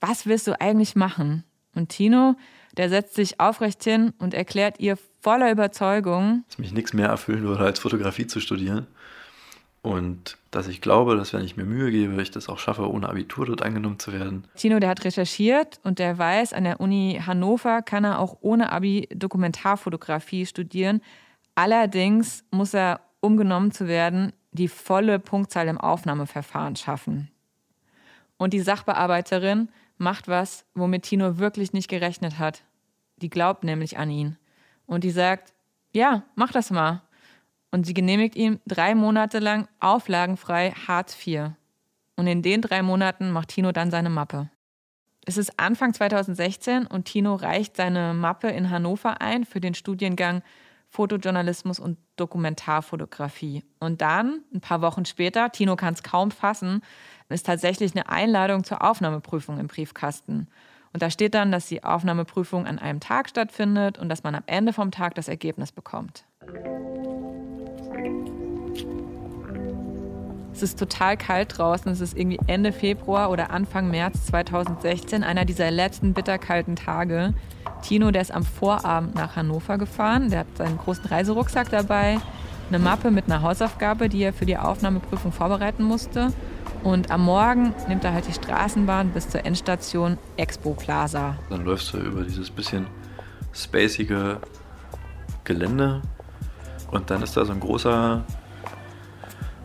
was 0.00 0.26
willst 0.26 0.46
du 0.46 0.60
eigentlich 0.60 0.96
machen? 0.96 1.44
Und 1.74 1.90
Tino, 1.90 2.36
der 2.76 2.88
setzt 2.88 3.14
sich 3.14 3.40
aufrecht 3.40 3.82
hin 3.84 4.12
und 4.18 4.34
erklärt 4.34 4.80
ihr 4.80 4.96
voller 5.20 5.50
Überzeugung, 5.50 6.44
dass 6.48 6.58
mich 6.58 6.72
nichts 6.72 6.92
mehr 6.92 7.08
erfüllen 7.08 7.42
würde, 7.42 7.64
als 7.64 7.78
Fotografie 7.78 8.26
zu 8.26 8.40
studieren. 8.40 8.86
Und 9.82 10.36
dass 10.50 10.68
ich 10.68 10.82
glaube, 10.82 11.16
dass 11.16 11.32
wenn 11.32 11.44
ich 11.44 11.56
mir 11.56 11.64
Mühe 11.64 11.90
gebe, 11.90 12.20
ich 12.20 12.30
das 12.30 12.50
auch 12.50 12.58
schaffe, 12.58 12.90
ohne 12.90 13.08
Abitur 13.08 13.46
dort 13.46 13.62
angenommen 13.62 13.98
zu 13.98 14.12
werden. 14.12 14.44
Tino, 14.54 14.78
der 14.78 14.90
hat 14.90 15.04
recherchiert 15.04 15.80
und 15.84 15.98
der 15.98 16.18
weiß, 16.18 16.52
an 16.52 16.64
der 16.64 16.80
Uni 16.80 17.20
Hannover 17.24 17.80
kann 17.80 18.04
er 18.04 18.18
auch 18.18 18.36
ohne 18.42 18.72
Abi 18.72 19.08
Dokumentarfotografie 19.14 20.44
studieren. 20.44 21.00
Allerdings 21.54 22.44
muss 22.50 22.74
er, 22.74 23.00
um 23.20 23.38
genommen 23.38 23.72
zu 23.72 23.88
werden, 23.88 24.32
die 24.52 24.68
volle 24.68 25.18
Punktzahl 25.18 25.68
im 25.68 25.78
Aufnahmeverfahren 25.78 26.76
schaffen. 26.76 27.30
Und 28.36 28.52
die 28.52 28.60
Sachbearbeiterin 28.60 29.68
macht 30.00 30.28
was, 30.28 30.64
womit 30.74 31.04
Tino 31.04 31.38
wirklich 31.38 31.72
nicht 31.72 31.88
gerechnet 31.88 32.38
hat. 32.38 32.64
Die 33.16 33.30
glaubt 33.30 33.64
nämlich 33.64 33.98
an 33.98 34.10
ihn. 34.10 34.38
Und 34.86 35.04
die 35.04 35.10
sagt, 35.10 35.52
ja, 35.92 36.24
mach 36.34 36.52
das 36.52 36.70
mal. 36.70 37.02
Und 37.70 37.86
sie 37.86 37.94
genehmigt 37.94 38.34
ihm 38.34 38.58
drei 38.66 38.94
Monate 38.94 39.38
lang 39.38 39.68
auflagenfrei 39.78 40.72
Hartz 40.72 41.16
IV. 41.24 41.50
Und 42.16 42.26
in 42.26 42.42
den 42.42 42.62
drei 42.62 42.82
Monaten 42.82 43.30
macht 43.30 43.48
Tino 43.48 43.72
dann 43.72 43.90
seine 43.90 44.10
Mappe. 44.10 44.50
Es 45.26 45.36
ist 45.36 45.60
Anfang 45.60 45.92
2016 45.92 46.86
und 46.86 47.04
Tino 47.04 47.34
reicht 47.34 47.76
seine 47.76 48.14
Mappe 48.14 48.48
in 48.48 48.70
Hannover 48.70 49.20
ein 49.20 49.44
für 49.44 49.60
den 49.60 49.74
Studiengang 49.74 50.42
Fotojournalismus 50.90 51.78
und 51.78 51.98
Dokumentarfotografie. 52.16 53.64
Und 53.78 54.00
dann, 54.00 54.42
ein 54.52 54.60
paar 54.60 54.82
Wochen 54.82 55.04
später, 55.04 55.50
Tino 55.50 55.76
kann 55.76 55.94
es 55.94 56.02
kaum 56.02 56.32
fassen, 56.32 56.82
ist 57.28 57.46
tatsächlich 57.46 57.94
eine 57.94 58.08
Einladung 58.08 58.64
zur 58.64 58.82
Aufnahmeprüfung 58.82 59.58
im 59.58 59.68
Briefkasten. 59.68 60.48
Und 60.92 61.02
da 61.02 61.08
steht 61.08 61.34
dann, 61.34 61.52
dass 61.52 61.68
die 61.68 61.84
Aufnahmeprüfung 61.84 62.66
an 62.66 62.80
einem 62.80 62.98
Tag 62.98 63.28
stattfindet 63.28 63.98
und 63.98 64.08
dass 64.08 64.24
man 64.24 64.34
am 64.34 64.42
Ende 64.46 64.72
vom 64.72 64.90
Tag 64.90 65.14
das 65.14 65.28
Ergebnis 65.28 65.70
bekommt. 65.70 66.24
Es 70.52 70.64
ist 70.64 70.78
total 70.78 71.16
kalt 71.16 71.56
draußen. 71.56 71.90
Es 71.92 72.00
ist 72.00 72.18
irgendwie 72.18 72.40
Ende 72.48 72.72
Februar 72.72 73.30
oder 73.30 73.50
Anfang 73.50 73.90
März 73.90 74.26
2016, 74.26 75.22
einer 75.22 75.44
dieser 75.44 75.70
letzten 75.70 76.12
bitterkalten 76.12 76.74
Tage. 76.74 77.32
Tino, 77.82 78.10
der 78.10 78.22
ist 78.22 78.32
am 78.32 78.44
Vorabend 78.44 79.14
nach 79.14 79.36
Hannover 79.36 79.78
gefahren. 79.78 80.30
Der 80.30 80.40
hat 80.40 80.56
seinen 80.56 80.78
großen 80.78 81.04
Reiserucksack 81.04 81.70
dabei, 81.70 82.18
eine 82.68 82.78
Mappe 82.78 83.10
mit 83.10 83.26
einer 83.26 83.42
Hausaufgabe, 83.42 84.08
die 84.08 84.22
er 84.22 84.32
für 84.32 84.46
die 84.46 84.56
Aufnahmeprüfung 84.56 85.32
vorbereiten 85.32 85.82
musste. 85.82 86.32
Und 86.82 87.10
am 87.10 87.24
Morgen 87.24 87.74
nimmt 87.88 88.04
er 88.04 88.12
halt 88.12 88.26
die 88.26 88.32
Straßenbahn 88.32 89.10
bis 89.10 89.28
zur 89.28 89.44
Endstation 89.44 90.16
Expo 90.36 90.74
Plaza. 90.74 91.36
Dann 91.50 91.64
läufst 91.64 91.92
du 91.92 91.98
über 91.98 92.22
dieses 92.22 92.50
bisschen 92.50 92.86
spacige 93.52 94.38
Gelände 95.44 96.02
und 96.90 97.10
dann 97.10 97.22
ist 97.22 97.36
da 97.36 97.44
so 97.44 97.52
ein 97.52 97.60
großer 97.60 98.24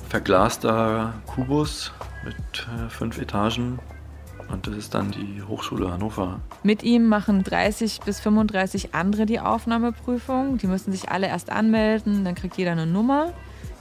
verglaster 0.09 1.13
Kubus 1.25 1.91
mit 2.23 2.35
äh, 2.67 2.89
fünf 2.89 3.17
Etagen. 3.19 3.79
Und 4.51 4.67
das 4.67 4.75
ist 4.75 4.93
dann 4.93 5.11
die 5.11 5.41
Hochschule 5.41 5.91
Hannover. 5.91 6.39
Mit 6.63 6.83
ihm 6.83 7.07
machen 7.07 7.43
30 7.43 8.01
bis 8.01 8.19
35 8.19 8.93
andere 8.93 9.25
die 9.25 9.39
Aufnahmeprüfung. 9.39 10.57
Die 10.57 10.67
müssen 10.67 10.91
sich 10.91 11.09
alle 11.09 11.27
erst 11.27 11.49
anmelden, 11.49 12.23
dann 12.23 12.35
kriegt 12.35 12.57
jeder 12.57 12.71
eine 12.71 12.85
Nummer. 12.85 13.33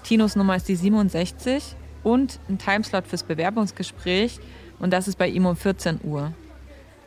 Tinos 0.03 0.37
Nummer 0.37 0.57
ist 0.57 0.69
die 0.69 0.77
67 0.77 1.77
und 2.03 2.39
ein 2.49 2.59
Timeslot 2.59 3.07
fürs 3.07 3.23
Bewerbungsgespräch. 3.23 4.39
Und 4.79 4.93
das 4.93 5.09
ist 5.09 5.17
bei 5.17 5.29
ihm 5.29 5.47
um 5.47 5.57
14 5.57 6.01
Uhr. 6.05 6.33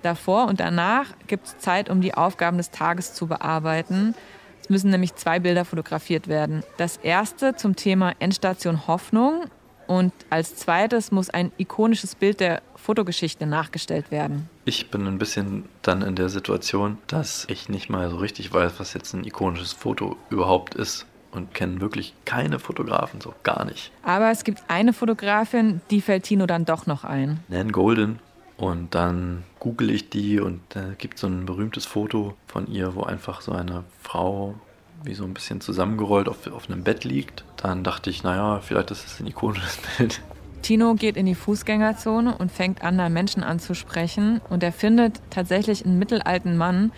Davor 0.01 0.47
und 0.47 0.59
danach 0.59 1.07
gibt 1.27 1.47
es 1.47 1.57
Zeit, 1.57 1.89
um 1.89 2.01
die 2.01 2.13
Aufgaben 2.13 2.57
des 2.57 2.71
Tages 2.71 3.13
zu 3.13 3.27
bearbeiten. 3.27 4.15
Es 4.61 4.69
müssen 4.69 4.91
nämlich 4.91 5.15
zwei 5.15 5.39
Bilder 5.39 5.65
fotografiert 5.65 6.27
werden. 6.27 6.63
Das 6.77 6.97
erste 6.97 7.55
zum 7.55 7.75
Thema 7.75 8.13
Endstation 8.19 8.87
Hoffnung 8.87 9.45
und 9.87 10.13
als 10.29 10.55
zweites 10.55 11.11
muss 11.11 11.29
ein 11.29 11.51
ikonisches 11.57 12.15
Bild 12.15 12.39
der 12.39 12.61
Fotogeschichte 12.75 13.45
nachgestellt 13.45 14.11
werden. 14.11 14.49
Ich 14.65 14.91
bin 14.91 15.07
ein 15.07 15.17
bisschen 15.17 15.65
dann 15.81 16.01
in 16.01 16.15
der 16.15 16.29
Situation, 16.29 16.97
dass 17.07 17.45
ich 17.49 17.69
nicht 17.69 17.89
mal 17.89 18.09
so 18.09 18.17
richtig 18.17 18.53
weiß, 18.53 18.73
was 18.79 18.93
jetzt 18.93 19.13
ein 19.13 19.23
ikonisches 19.23 19.73
Foto 19.73 20.15
überhaupt 20.29 20.75
ist 20.75 21.05
und 21.31 21.53
kenne 21.53 21.81
wirklich 21.81 22.13
keine 22.25 22.59
Fotografen, 22.59 23.21
so 23.21 23.33
gar 23.43 23.65
nicht. 23.65 23.91
Aber 24.03 24.31
es 24.31 24.43
gibt 24.43 24.61
eine 24.67 24.93
Fotografin, 24.93 25.81
die 25.89 26.01
fällt 26.01 26.23
Tino 26.23 26.45
dann 26.45 26.65
doch 26.65 26.85
noch 26.85 27.03
ein. 27.03 27.39
Nan 27.47 27.71
Golden. 27.71 28.19
Und 28.57 28.95
dann 28.95 29.43
google 29.59 29.91
ich 29.91 30.09
die 30.09 30.39
und 30.39 30.61
da 30.69 30.93
gibt 30.97 31.15
es 31.15 31.21
so 31.21 31.27
ein 31.27 31.45
berühmtes 31.45 31.85
Foto 31.85 32.35
von 32.47 32.65
ihr, 32.65 32.95
wo 32.95 33.03
einfach 33.03 33.41
so 33.41 33.51
eine 33.51 33.83
Frau 34.01 34.55
wie 35.03 35.13
so 35.13 35.23
ein 35.23 35.33
bisschen 35.33 35.61
zusammengerollt 35.61 36.27
auf, 36.27 36.47
auf 36.47 36.69
einem 36.69 36.83
Bett 36.83 37.03
liegt. 37.03 37.43
Dann 37.57 37.83
dachte 37.83 38.09
ich, 38.09 38.23
naja, 38.23 38.59
vielleicht 38.61 38.91
ist 38.91 39.05
es 39.05 39.19
ein 39.19 39.27
ikonisches 39.27 39.79
Bild. 39.97 40.21
Tino 40.61 40.95
geht 40.95 41.17
in 41.17 41.25
die 41.25 41.35
Fußgängerzone 41.35 42.37
und 42.37 42.51
fängt 42.51 42.81
an, 42.83 42.97
da 42.97 43.09
Menschen 43.09 43.43
anzusprechen. 43.43 44.41
Und 44.49 44.63
er 44.63 44.71
findet 44.71 45.21
tatsächlich 45.29 45.85
einen 45.85 45.99
mittelalten 45.99 46.57
Mann, 46.57 46.91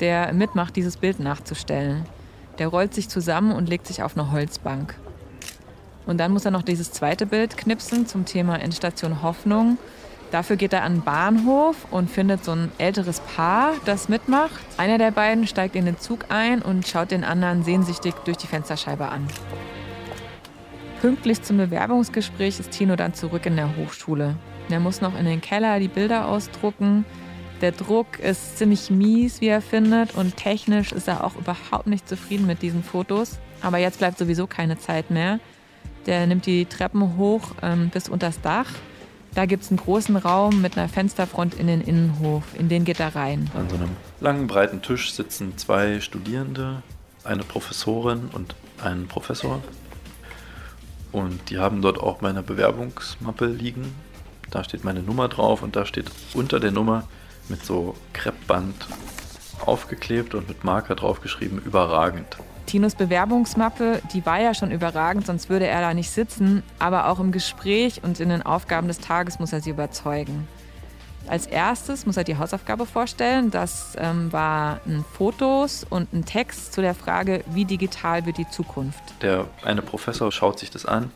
der 0.00 0.32
mitmacht, 0.32 0.76
dieses 0.76 0.96
Bild 0.96 1.18
nachzustellen. 1.18 2.04
Der 2.58 2.68
rollt 2.68 2.94
sich 2.94 3.08
zusammen 3.08 3.52
und 3.52 3.68
legt 3.68 3.86
sich 3.86 4.02
auf 4.02 4.16
eine 4.16 4.30
Holzbank. 4.30 4.94
Und 6.06 6.18
dann 6.18 6.32
muss 6.32 6.44
er 6.44 6.52
noch 6.52 6.62
dieses 6.62 6.92
zweite 6.92 7.26
Bild 7.26 7.56
knipsen 7.56 8.06
zum 8.06 8.24
Thema 8.24 8.60
Endstation 8.60 9.22
Hoffnung. 9.22 9.76
Dafür 10.36 10.56
geht 10.56 10.74
er 10.74 10.82
an 10.82 10.96
den 10.96 11.02
Bahnhof 11.02 11.86
und 11.90 12.10
findet 12.10 12.44
so 12.44 12.52
ein 12.52 12.70
älteres 12.76 13.20
Paar, 13.20 13.72
das 13.86 14.10
mitmacht. 14.10 14.60
Einer 14.76 14.98
der 14.98 15.10
beiden 15.10 15.46
steigt 15.46 15.74
in 15.74 15.86
den 15.86 15.98
Zug 15.98 16.26
ein 16.28 16.60
und 16.60 16.86
schaut 16.86 17.10
den 17.10 17.24
anderen 17.24 17.62
sehnsüchtig 17.62 18.12
durch 18.26 18.36
die 18.36 18.46
Fensterscheibe 18.46 19.08
an. 19.08 19.26
Pünktlich 21.00 21.40
zum 21.40 21.56
Bewerbungsgespräch 21.56 22.60
ist 22.60 22.70
Tino 22.70 22.96
dann 22.96 23.14
zurück 23.14 23.46
in 23.46 23.56
der 23.56 23.78
Hochschule. 23.78 24.36
Er 24.68 24.78
muss 24.78 25.00
noch 25.00 25.18
in 25.18 25.24
den 25.24 25.40
Keller 25.40 25.80
die 25.80 25.88
Bilder 25.88 26.28
ausdrucken. 26.28 27.06
Der 27.62 27.72
Druck 27.72 28.18
ist 28.18 28.58
ziemlich 28.58 28.90
mies, 28.90 29.40
wie 29.40 29.48
er 29.48 29.62
findet, 29.62 30.16
und 30.16 30.36
technisch 30.36 30.92
ist 30.92 31.08
er 31.08 31.24
auch 31.24 31.36
überhaupt 31.36 31.86
nicht 31.86 32.06
zufrieden 32.06 32.46
mit 32.46 32.60
diesen 32.60 32.84
Fotos. 32.84 33.38
Aber 33.62 33.78
jetzt 33.78 34.00
bleibt 34.00 34.18
sowieso 34.18 34.46
keine 34.46 34.76
Zeit 34.76 35.10
mehr. 35.10 35.40
Der 36.04 36.26
nimmt 36.26 36.44
die 36.44 36.66
Treppen 36.66 37.16
hoch 37.16 37.52
ähm, 37.62 37.88
bis 37.88 38.10
unters 38.10 38.42
Dach. 38.42 38.68
Da 39.36 39.44
gibt 39.44 39.64
es 39.64 39.70
einen 39.70 39.76
großen 39.76 40.16
Raum 40.16 40.62
mit 40.62 40.78
einer 40.78 40.88
Fensterfront 40.88 41.52
in 41.52 41.66
den 41.66 41.82
Innenhof. 41.82 42.42
In 42.58 42.70
den 42.70 42.86
geht 42.86 43.00
er 43.00 43.14
rein. 43.14 43.50
An 43.54 43.68
so 43.68 43.76
einem 43.76 43.90
langen, 44.18 44.46
breiten 44.46 44.80
Tisch 44.80 45.12
sitzen 45.12 45.58
zwei 45.58 46.00
Studierende, 46.00 46.82
eine 47.22 47.42
Professorin 47.42 48.30
und 48.32 48.54
ein 48.82 49.08
Professor. 49.08 49.62
Und 51.12 51.50
die 51.50 51.58
haben 51.58 51.82
dort 51.82 51.98
auch 52.00 52.22
meine 52.22 52.42
Bewerbungsmappe 52.42 53.44
liegen. 53.44 53.94
Da 54.50 54.64
steht 54.64 54.84
meine 54.84 55.02
Nummer 55.02 55.28
drauf 55.28 55.60
und 55.60 55.76
da 55.76 55.84
steht 55.84 56.10
unter 56.32 56.58
der 56.58 56.70
Nummer 56.70 57.06
mit 57.50 57.62
so 57.62 57.94
Kreppband 58.14 58.86
aufgeklebt 59.66 60.34
und 60.34 60.48
mit 60.48 60.64
Marker 60.64 60.94
draufgeschrieben, 60.94 61.58
überragend. 61.58 62.38
Tinos 62.66 62.94
Bewerbungsmappe, 62.94 64.02
die 64.12 64.26
war 64.26 64.40
ja 64.40 64.54
schon 64.54 64.70
überragend, 64.70 65.26
sonst 65.26 65.48
würde 65.48 65.66
er 65.66 65.80
da 65.80 65.94
nicht 65.94 66.10
sitzen. 66.10 66.62
Aber 66.78 67.08
auch 67.08 67.20
im 67.20 67.32
Gespräch 67.32 68.02
und 68.02 68.20
in 68.20 68.28
den 68.28 68.42
Aufgaben 68.42 68.88
des 68.88 68.98
Tages 68.98 69.38
muss 69.38 69.52
er 69.52 69.60
sie 69.60 69.70
überzeugen. 69.70 70.46
Als 71.28 71.46
erstes 71.46 72.06
muss 72.06 72.16
er 72.16 72.24
die 72.24 72.36
Hausaufgabe 72.36 72.86
vorstellen. 72.86 73.50
Das 73.50 73.96
ähm, 73.98 74.32
waren 74.32 75.04
Fotos 75.14 75.84
und 75.88 76.12
ein 76.12 76.24
Text 76.24 76.72
zu 76.72 76.80
der 76.80 76.94
Frage, 76.94 77.42
wie 77.48 77.64
digital 77.64 78.26
wird 78.26 78.38
die 78.38 78.48
Zukunft. 78.48 79.02
Der 79.22 79.46
eine 79.64 79.82
Professor 79.82 80.30
schaut 80.30 80.58
sich 80.58 80.70
das 80.70 80.86
an 80.86 81.10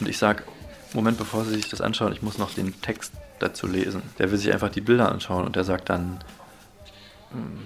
und 0.00 0.08
ich 0.08 0.18
sage, 0.18 0.44
Moment, 0.92 1.18
bevor 1.18 1.44
Sie 1.44 1.54
sich 1.54 1.68
das 1.68 1.80
anschauen, 1.80 2.12
ich 2.12 2.22
muss 2.22 2.38
noch 2.38 2.52
den 2.52 2.80
Text 2.80 3.12
dazu 3.38 3.66
lesen. 3.66 4.02
Der 4.18 4.30
will 4.30 4.38
sich 4.38 4.52
einfach 4.52 4.70
die 4.70 4.80
Bilder 4.80 5.12
anschauen 5.12 5.44
und 5.44 5.56
der 5.56 5.64
sagt 5.64 5.88
dann, 5.88 6.18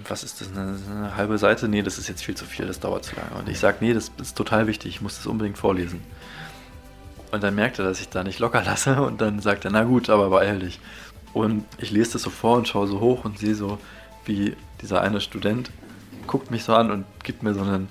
was 0.07 0.23
ist 0.23 0.41
das, 0.41 0.51
eine, 0.51 0.77
eine, 0.89 1.15
halbe 1.15 1.37
Seite? 1.37 1.67
Nee, 1.67 1.81
das 1.81 1.97
ist 1.97 2.07
jetzt 2.07 2.23
viel 2.23 2.35
zu 2.35 2.45
viel, 2.45 2.67
das 2.67 2.79
dauert 2.79 3.03
zu 3.03 3.15
lange. 3.15 3.39
Und 3.39 3.49
ich 3.49 3.59
sage, 3.59 3.77
nee, 3.81 3.93
das 3.93 4.11
ist 4.21 4.37
total 4.37 4.67
wichtig, 4.67 4.95
ich 4.95 5.01
muss 5.01 5.17
das 5.17 5.25
unbedingt 5.25 5.57
vorlesen. 5.57 6.01
Und 7.31 7.43
dann 7.43 7.55
merkt 7.55 7.79
er, 7.79 7.85
dass 7.85 7.99
ich 7.99 8.09
da 8.09 8.23
nicht 8.23 8.39
locker 8.39 8.63
lasse 8.63 9.01
und 9.05 9.21
dann 9.21 9.39
sagt 9.39 9.65
er, 9.65 9.71
na 9.71 9.83
gut, 9.83 10.09
aber 10.09 10.29
beeil 10.29 10.59
dich. 10.59 10.79
Und 11.33 11.65
ich 11.77 11.91
lese 11.91 12.13
das 12.13 12.21
so 12.21 12.29
vor 12.29 12.57
und 12.57 12.67
schaue 12.67 12.87
so 12.87 12.99
hoch 12.99 13.25
und 13.25 13.39
sehe 13.39 13.55
so, 13.55 13.79
wie 14.25 14.55
dieser 14.81 15.01
eine 15.01 15.19
Student 15.19 15.71
guckt 16.27 16.49
mich 16.49 16.63
so 16.63 16.73
an 16.73 16.91
und 16.91 17.05
gibt 17.23 17.43
mir 17.43 17.53
so 17.53 17.61
einen 17.61 17.89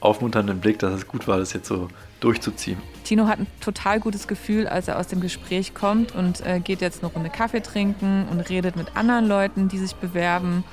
aufmunternden 0.00 0.60
Blick, 0.60 0.78
dass 0.78 0.92
es 0.92 1.06
gut 1.06 1.28
war, 1.28 1.38
das 1.38 1.52
jetzt 1.52 1.68
so 1.68 1.88
durchzuziehen. 2.20 2.78
Tino 3.04 3.26
hat 3.26 3.38
ein 3.38 3.46
total 3.60 4.00
gutes 4.00 4.28
Gefühl, 4.28 4.66
als 4.66 4.88
er 4.88 4.98
aus 4.98 5.08
dem 5.08 5.20
Gespräch 5.20 5.74
kommt 5.74 6.14
und 6.14 6.44
äh, 6.44 6.60
geht 6.60 6.80
jetzt 6.80 7.02
eine 7.02 7.12
Runde 7.12 7.30
Kaffee 7.30 7.60
trinken 7.60 8.26
und 8.30 8.40
redet 8.40 8.76
mit 8.76 8.96
anderen 8.96 9.26
Leuten, 9.26 9.68
die 9.68 9.78
sich 9.78 9.94
bewerben. 9.94 10.64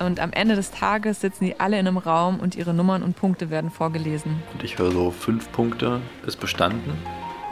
Und 0.00 0.18
am 0.18 0.32
Ende 0.32 0.56
des 0.56 0.70
Tages 0.70 1.20
sitzen 1.20 1.44
die 1.44 1.60
alle 1.60 1.78
in 1.78 1.86
einem 1.86 1.98
Raum 1.98 2.40
und 2.40 2.56
ihre 2.56 2.72
Nummern 2.72 3.02
und 3.02 3.16
Punkte 3.16 3.50
werden 3.50 3.70
vorgelesen. 3.70 4.42
Und 4.54 4.64
ich 4.64 4.78
höre 4.78 4.90
so, 4.90 5.10
fünf 5.10 5.52
Punkte 5.52 6.00
ist 6.26 6.40
bestanden, 6.40 6.94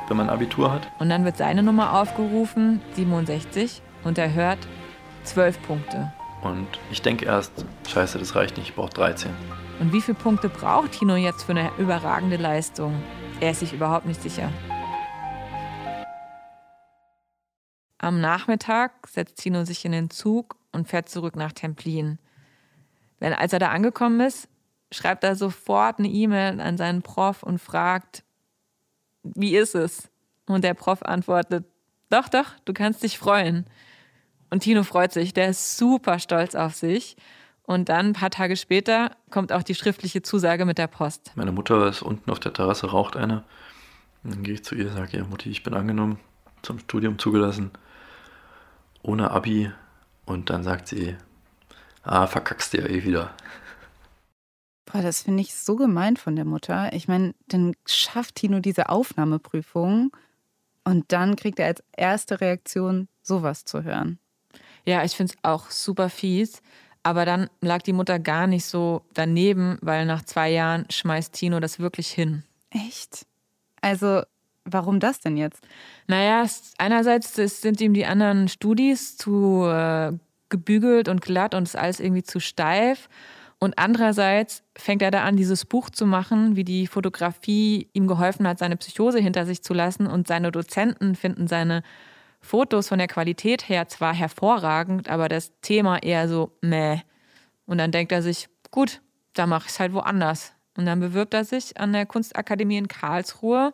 wenn 0.08 0.16
man 0.16 0.30
Abitur 0.30 0.72
hat. 0.72 0.88
Und 0.98 1.10
dann 1.10 1.26
wird 1.26 1.36
seine 1.36 1.62
Nummer 1.62 2.00
aufgerufen, 2.00 2.80
67, 2.94 3.82
und 4.02 4.16
er 4.16 4.32
hört 4.32 4.58
zwölf 5.24 5.60
Punkte. 5.66 6.10
Und 6.42 6.66
ich 6.90 7.02
denke 7.02 7.26
erst, 7.26 7.52
scheiße, 7.86 8.18
das 8.18 8.34
reicht 8.34 8.56
nicht, 8.56 8.70
ich 8.70 8.74
brauche 8.74 8.94
13. 8.94 9.30
Und 9.80 9.92
wie 9.92 10.00
viele 10.00 10.16
Punkte 10.16 10.48
braucht 10.48 10.92
Tino 10.92 11.16
jetzt 11.16 11.42
für 11.42 11.52
eine 11.52 11.70
überragende 11.76 12.38
Leistung? 12.38 12.94
Er 13.40 13.50
ist 13.50 13.60
sich 13.60 13.74
überhaupt 13.74 14.06
nicht 14.06 14.22
sicher. 14.22 14.50
Am 17.98 18.22
Nachmittag 18.22 19.06
setzt 19.06 19.36
Tino 19.36 19.66
sich 19.66 19.84
in 19.84 19.92
den 19.92 20.08
Zug 20.08 20.56
und 20.72 20.88
fährt 20.88 21.10
zurück 21.10 21.36
nach 21.36 21.52
Templin. 21.52 22.18
Wenn, 23.20 23.32
als 23.32 23.52
er 23.52 23.58
da 23.58 23.68
angekommen 23.68 24.20
ist, 24.20 24.48
schreibt 24.92 25.24
er 25.24 25.36
sofort 25.36 25.98
eine 25.98 26.08
E-Mail 26.08 26.60
an 26.60 26.76
seinen 26.76 27.02
Prof 27.02 27.42
und 27.42 27.58
fragt, 27.58 28.24
wie 29.22 29.56
ist 29.56 29.74
es? 29.74 30.10
Und 30.46 30.64
der 30.64 30.74
Prof 30.74 31.02
antwortet, 31.02 31.66
doch, 32.10 32.28
doch, 32.28 32.46
du 32.64 32.72
kannst 32.72 33.02
dich 33.02 33.18
freuen. 33.18 33.66
Und 34.50 34.60
Tino 34.60 34.82
freut 34.82 35.12
sich, 35.12 35.34
der 35.34 35.50
ist 35.50 35.76
super 35.76 36.18
stolz 36.18 36.54
auf 36.54 36.74
sich. 36.74 37.16
Und 37.64 37.90
dann 37.90 38.06
ein 38.06 38.12
paar 38.14 38.30
Tage 38.30 38.56
später 38.56 39.10
kommt 39.30 39.52
auch 39.52 39.62
die 39.62 39.74
schriftliche 39.74 40.22
Zusage 40.22 40.64
mit 40.64 40.78
der 40.78 40.86
Post. 40.86 41.32
Meine 41.34 41.52
Mutter 41.52 41.86
ist 41.86 42.00
unten 42.00 42.30
auf 42.30 42.40
der 42.40 42.54
Terrasse, 42.54 42.90
raucht 42.90 43.14
eine. 43.14 43.44
Dann 44.24 44.42
gehe 44.42 44.54
ich 44.54 44.64
zu 44.64 44.74
ihr, 44.74 44.90
sage, 44.90 45.18
ja 45.18 45.24
Mutti, 45.24 45.50
ich 45.50 45.62
bin 45.62 45.74
angenommen, 45.74 46.18
zum 46.62 46.78
Studium 46.78 47.18
zugelassen, 47.18 47.70
ohne 49.02 49.30
Abi. 49.30 49.70
Und 50.24 50.48
dann 50.48 50.62
sagt 50.62 50.88
sie, 50.88 51.16
ah, 52.08 52.26
verkackst 52.26 52.72
du 52.72 52.78
ja 52.78 52.86
eh 52.86 53.04
wieder. 53.04 53.34
Boah, 54.86 55.02
das 55.02 55.22
finde 55.22 55.42
ich 55.42 55.54
so 55.54 55.76
gemein 55.76 56.16
von 56.16 56.34
der 56.34 56.46
Mutter. 56.46 56.92
Ich 56.92 57.08
meine, 57.08 57.34
dann 57.48 57.74
schafft 57.86 58.36
Tino 58.36 58.60
diese 58.60 58.88
Aufnahmeprüfung 58.88 60.10
und 60.84 61.12
dann 61.12 61.36
kriegt 61.36 61.58
er 61.58 61.66
als 61.66 61.82
erste 61.96 62.40
Reaktion 62.40 63.08
sowas 63.22 63.64
zu 63.64 63.82
hören. 63.82 64.18
Ja, 64.86 65.04
ich 65.04 65.12
finde 65.12 65.34
es 65.34 65.44
auch 65.44 65.70
super 65.70 66.08
fies. 66.08 66.62
Aber 67.02 67.24
dann 67.24 67.48
lag 67.60 67.82
die 67.82 67.92
Mutter 67.92 68.18
gar 68.18 68.46
nicht 68.46 68.64
so 68.64 69.02
daneben, 69.14 69.78
weil 69.80 70.04
nach 70.04 70.24
zwei 70.24 70.50
Jahren 70.50 70.84
schmeißt 70.90 71.32
Tino 71.32 71.60
das 71.60 71.78
wirklich 71.78 72.10
hin. 72.10 72.42
Echt? 72.70 73.24
Also, 73.80 74.22
warum 74.64 75.00
das 75.00 75.20
denn 75.20 75.36
jetzt? 75.36 75.62
Naja, 76.06 76.44
einerseits 76.76 77.34
sind 77.34 77.80
ihm 77.80 77.94
die 77.94 78.04
anderen 78.04 78.48
Studis 78.48 79.16
zu 79.16 79.64
äh, 79.66 80.12
gebügelt 80.48 81.08
und 81.08 81.20
glatt 81.20 81.54
und 81.54 81.64
ist 81.64 81.76
alles 81.76 82.00
irgendwie 82.00 82.22
zu 82.22 82.40
steif. 82.40 83.08
Und 83.58 83.78
andererseits 83.78 84.62
fängt 84.76 85.02
er 85.02 85.10
da 85.10 85.24
an, 85.24 85.36
dieses 85.36 85.64
Buch 85.64 85.90
zu 85.90 86.06
machen, 86.06 86.54
wie 86.54 86.64
die 86.64 86.86
Fotografie 86.86 87.88
ihm 87.92 88.06
geholfen 88.06 88.46
hat, 88.46 88.58
seine 88.58 88.76
Psychose 88.76 89.18
hinter 89.18 89.46
sich 89.46 89.62
zu 89.62 89.74
lassen. 89.74 90.06
Und 90.06 90.28
seine 90.28 90.52
Dozenten 90.52 91.16
finden 91.16 91.48
seine 91.48 91.82
Fotos 92.40 92.88
von 92.88 92.98
der 92.98 93.08
Qualität 93.08 93.68
her 93.68 93.88
zwar 93.88 94.14
hervorragend, 94.14 95.08
aber 95.08 95.28
das 95.28 95.52
Thema 95.60 96.02
eher 96.02 96.28
so 96.28 96.56
meh. 96.62 97.00
Und 97.66 97.78
dann 97.78 97.90
denkt 97.90 98.12
er 98.12 98.22
sich, 98.22 98.48
gut, 98.70 99.00
da 99.34 99.46
mache 99.46 99.66
ich 99.66 99.72
es 99.72 99.80
halt 99.80 99.92
woanders. 99.92 100.52
Und 100.76 100.86
dann 100.86 101.00
bewirbt 101.00 101.34
er 101.34 101.44
sich 101.44 101.78
an 101.80 101.92
der 101.92 102.06
Kunstakademie 102.06 102.76
in 102.76 102.86
Karlsruhe 102.86 103.72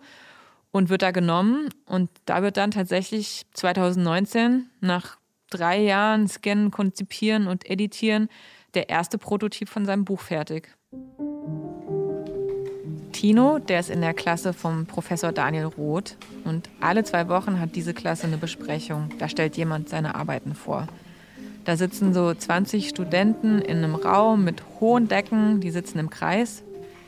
und 0.71 0.89
wird 0.89 1.03
da 1.03 1.11
genommen. 1.11 1.69
Und 1.85 2.11
da 2.25 2.43
wird 2.43 2.57
dann 2.57 2.71
tatsächlich 2.71 3.45
2019 3.53 4.71
nach 4.81 5.19
drei 5.55 5.81
Jahren 5.81 6.27
Scannen, 6.29 6.71
Konzipieren 6.71 7.47
und 7.47 7.69
Editieren 7.71 8.29
der 8.75 8.89
erste 8.89 9.19
Prototyp 9.19 9.69
von 9.69 9.87
seinem 9.87 10.05
Buch 10.05 10.21
fertig. 10.21 10.69
Tino, 13.13 13.61
der 13.61 13.81
ist 13.81 13.91
in 13.91 14.01
der 14.01 14.13
Klasse 14.13 14.53
vom 14.53 14.87
Professor 14.87 15.31
Daniel 15.33 15.67
Roth. 15.67 16.17
Und 16.45 16.69
alle 16.81 17.05
zwei 17.05 17.29
Wochen 17.29 17.61
hat 17.61 17.77
diese 17.77 17.95
Klasse 17.95 18.27
eine 18.27 18.37
Besprechung. 18.37 19.11
Da 19.19 19.29
stellt 19.29 19.57
jemand 19.57 19.89
seine 19.89 20.17
Arbeiten 20.17 20.55
vor. 20.55 20.89
Da 21.65 21.77
sitzen 21.77 22.13
so 22.13 22.35
20 22.35 22.89
Studenten 22.89 23.61
in 23.61 23.79
einem 23.79 23.95
Raum 23.95 24.45
mit 24.45 24.63
hohen 24.81 25.09
Decken, 25.09 25.61
die 25.61 25.71
sitzen 25.71 25.99
im 26.01 26.11
Kreis. 26.11 26.63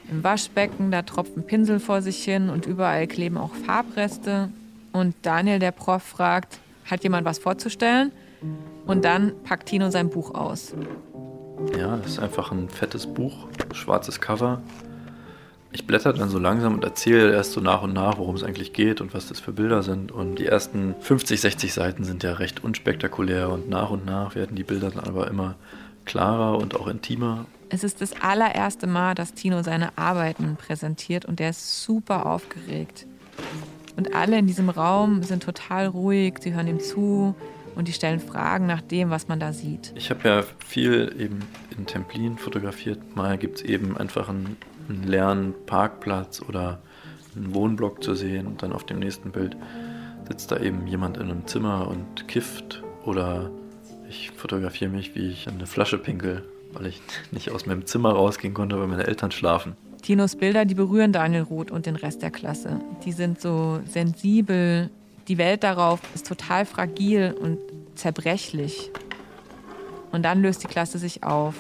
Im 0.09 0.23
Waschbecken, 0.23 0.93
da 0.93 1.03
tropft 1.03 1.37
ein 1.37 1.45
Pinsel 1.45 1.81
vor 1.81 2.01
sich 2.01 2.23
hin 2.23 2.49
und 2.49 2.65
überall 2.65 3.09
kleben 3.09 3.37
auch 3.37 3.55
Farbreste. 3.55 4.51
Und 4.93 5.15
Daniel, 5.23 5.59
der 5.59 5.73
Prof, 5.73 6.03
fragt, 6.03 6.61
hat 6.87 7.03
jemand 7.03 7.27
was 7.27 7.39
vorzustellen? 7.39 8.13
Und 8.87 9.05
dann 9.05 9.33
packt 9.45 9.69
Tino 9.69 9.91
sein 9.91 10.11
Buch 10.11 10.35
aus. 10.35 10.75
Ja, 11.79 11.97
das 11.97 12.13
ist 12.13 12.19
einfach 12.19 12.53
ein 12.53 12.69
fettes 12.69 13.07
Buch, 13.07 13.49
schwarzes 13.73 14.21
Cover, 14.21 14.63
ich 15.77 15.87
blätter 15.87 16.15
dann 16.15 16.31
so 16.31 16.39
langsam 16.39 16.73
und 16.73 16.85
erzähle 16.85 17.33
erst 17.33 17.53
so 17.53 17.61
nach 17.61 17.83
und 17.83 17.93
nach, 17.93 18.17
worum 18.17 18.35
es 18.35 18.43
eigentlich 18.43 18.73
geht 18.73 19.03
und 19.03 19.13
was 19.13 19.29
das 19.29 19.41
für 19.41 19.53
Bilder 19.53 19.83
sind. 19.83 20.11
Und 20.11 20.37
die 20.37 20.47
ersten 20.47 20.95
50, 21.01 21.39
60 21.39 21.75
Seiten 21.75 22.03
sind 22.03 22.23
ja 22.23 22.33
recht 22.33 22.65
unspektakulär 22.65 23.51
und 23.51 23.69
nach 23.69 23.91
und 23.91 24.07
nach 24.07 24.35
werden 24.35 24.57
die 24.57 24.65
Bilder 24.65 24.91
dann 24.91 25.05
aber 25.05 25.29
immer 25.29 25.57
klarer 26.07 26.57
und 26.57 26.75
auch 26.81 26.87
intimer. 26.87 27.45
Es 27.69 27.85
ist 27.85 28.01
das 28.01 28.15
allererste 28.23 28.87
Mal, 28.87 29.15
dass 29.15 29.35
Tino 29.35 29.63
seine 29.63 29.99
Arbeiten 29.99 30.57
präsentiert 30.57 31.27
und 31.27 31.41
der 31.41 31.51
ist 31.51 31.83
super 31.83 32.25
aufgeregt. 32.25 33.07
Und 33.99 34.15
alle 34.15 34.39
in 34.39 34.47
diesem 34.47 34.71
Raum 34.71 35.25
sind 35.25 35.43
total 35.43 35.89
ruhig, 35.89 36.39
sie 36.41 36.55
hören 36.55 36.69
ihm 36.69 36.81
zu 36.81 37.35
und 37.77 37.87
die 37.87 37.93
stellen 37.93 38.21
Fragen 38.21 38.67
nach 38.67 38.83
dem, 38.83 39.11
was 39.11 39.29
man 39.29 39.39
da 39.39 39.53
sieht. 39.53 39.93
Ich 39.95 40.11
habe 40.11 40.29
ja 40.29 40.45
viel 40.67 41.15
eben 41.19 41.41
in 41.77 41.87
Templin 41.87 42.39
fotografiert. 42.39 43.15
Mal 43.15 43.39
gibt 43.39 43.59
es 43.59 43.63
eben 43.63 43.97
einfach 43.97 44.29
ein 44.29 44.57
einen 44.89 45.05
leeren 45.05 45.55
Parkplatz 45.67 46.43
oder 46.47 46.81
einen 47.35 47.55
Wohnblock 47.55 48.03
zu 48.03 48.15
sehen 48.15 48.47
und 48.47 48.63
dann 48.63 48.73
auf 48.73 48.85
dem 48.85 48.99
nächsten 48.99 49.31
Bild 49.31 49.57
sitzt 50.29 50.51
da 50.51 50.59
eben 50.59 50.87
jemand 50.87 51.17
in 51.17 51.25
einem 51.25 51.47
Zimmer 51.47 51.89
und 51.89 52.29
kifft 52.29 52.83
oder 53.05 53.51
ich 54.09 54.31
fotografiere 54.31 54.91
mich, 54.91 55.15
wie 55.15 55.29
ich 55.31 55.49
eine 55.49 55.67
Flasche 55.67 55.99
pinkel, 55.99 56.45
weil 56.73 56.87
ich 56.87 57.01
nicht 57.31 57.51
aus 57.51 57.67
meinem 57.67 57.87
Zimmer 57.87 58.13
rausgehen 58.13 58.55
konnte, 58.55 58.79
weil 58.79 58.87
meine 58.87 59.07
Eltern 59.07 59.31
schlafen. 59.31 59.77
Tinos 60.03 60.37
Bilder, 60.37 60.65
die 60.65 60.75
berühren 60.75 61.13
Daniel 61.13 61.43
Roth 61.43 61.71
und 61.71 61.87
den 61.87 61.97
Rest 61.97 62.23
der 62.23 62.31
Klasse. 62.31 62.81
Die 63.05 63.13
sind 63.13 63.41
so 63.41 63.81
sensibel. 63.87 64.91
Die 65.29 65.39
Welt 65.39 65.65
darauf 65.65 66.01
ist 66.15 66.27
total 66.29 66.65
fragil 66.67 67.35
und 67.41 67.59
zerbrechlich. 67.97 68.93
Und 70.13 70.23
dann 70.23 70.41
löst 70.41 70.63
die 70.63 70.69
Klasse 70.69 70.99
sich 70.99 71.25
auf. 71.25 71.55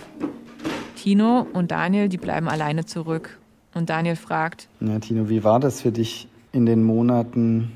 Tino 0.94 1.46
und 1.52 1.72
Daniel, 1.72 2.08
die 2.08 2.16
bleiben 2.16 2.48
alleine 2.48 2.84
zurück. 2.84 3.38
Und 3.74 3.90
Daniel 3.90 4.16
fragt: 4.16 4.68
Ja, 4.80 4.98
Tino, 5.00 5.28
wie 5.28 5.42
war 5.42 5.58
das 5.58 5.82
für 5.82 5.90
dich 5.90 6.28
in 6.52 6.64
den 6.64 6.84
Monaten 6.84 7.72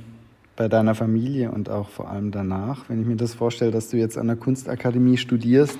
bei 0.56 0.68
deiner 0.68 0.94
Familie 0.94 1.50
und 1.50 1.68
auch 1.68 1.88
vor 1.88 2.08
allem 2.08 2.30
danach? 2.30 2.88
Wenn 2.88 3.00
ich 3.00 3.06
mir 3.06 3.16
das 3.16 3.34
vorstelle, 3.34 3.72
dass 3.72 3.88
du 3.88 3.96
jetzt 3.96 4.16
an 4.16 4.28
der 4.28 4.36
Kunstakademie 4.36 5.16
studierst, 5.16 5.78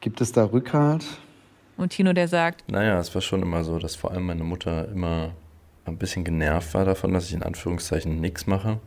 gibt 0.00 0.20
es 0.20 0.32
da 0.32 0.44
Rückhalt? 0.44 1.04
Und 1.76 1.90
Tino, 1.90 2.12
der 2.12 2.26
sagt: 2.26 2.64
Naja, 2.70 2.98
es 2.98 3.14
war 3.14 3.22
schon 3.22 3.42
immer 3.42 3.62
so, 3.62 3.78
dass 3.78 3.94
vor 3.94 4.10
allem 4.10 4.26
meine 4.26 4.44
Mutter 4.44 4.88
immer 4.88 5.30
ein 5.84 5.98
bisschen 5.98 6.24
genervt 6.24 6.74
war 6.74 6.84
davon, 6.84 7.12
dass 7.12 7.26
ich 7.26 7.34
in 7.34 7.42
Anführungszeichen 7.42 8.20
nichts 8.20 8.46
mache. 8.46 8.78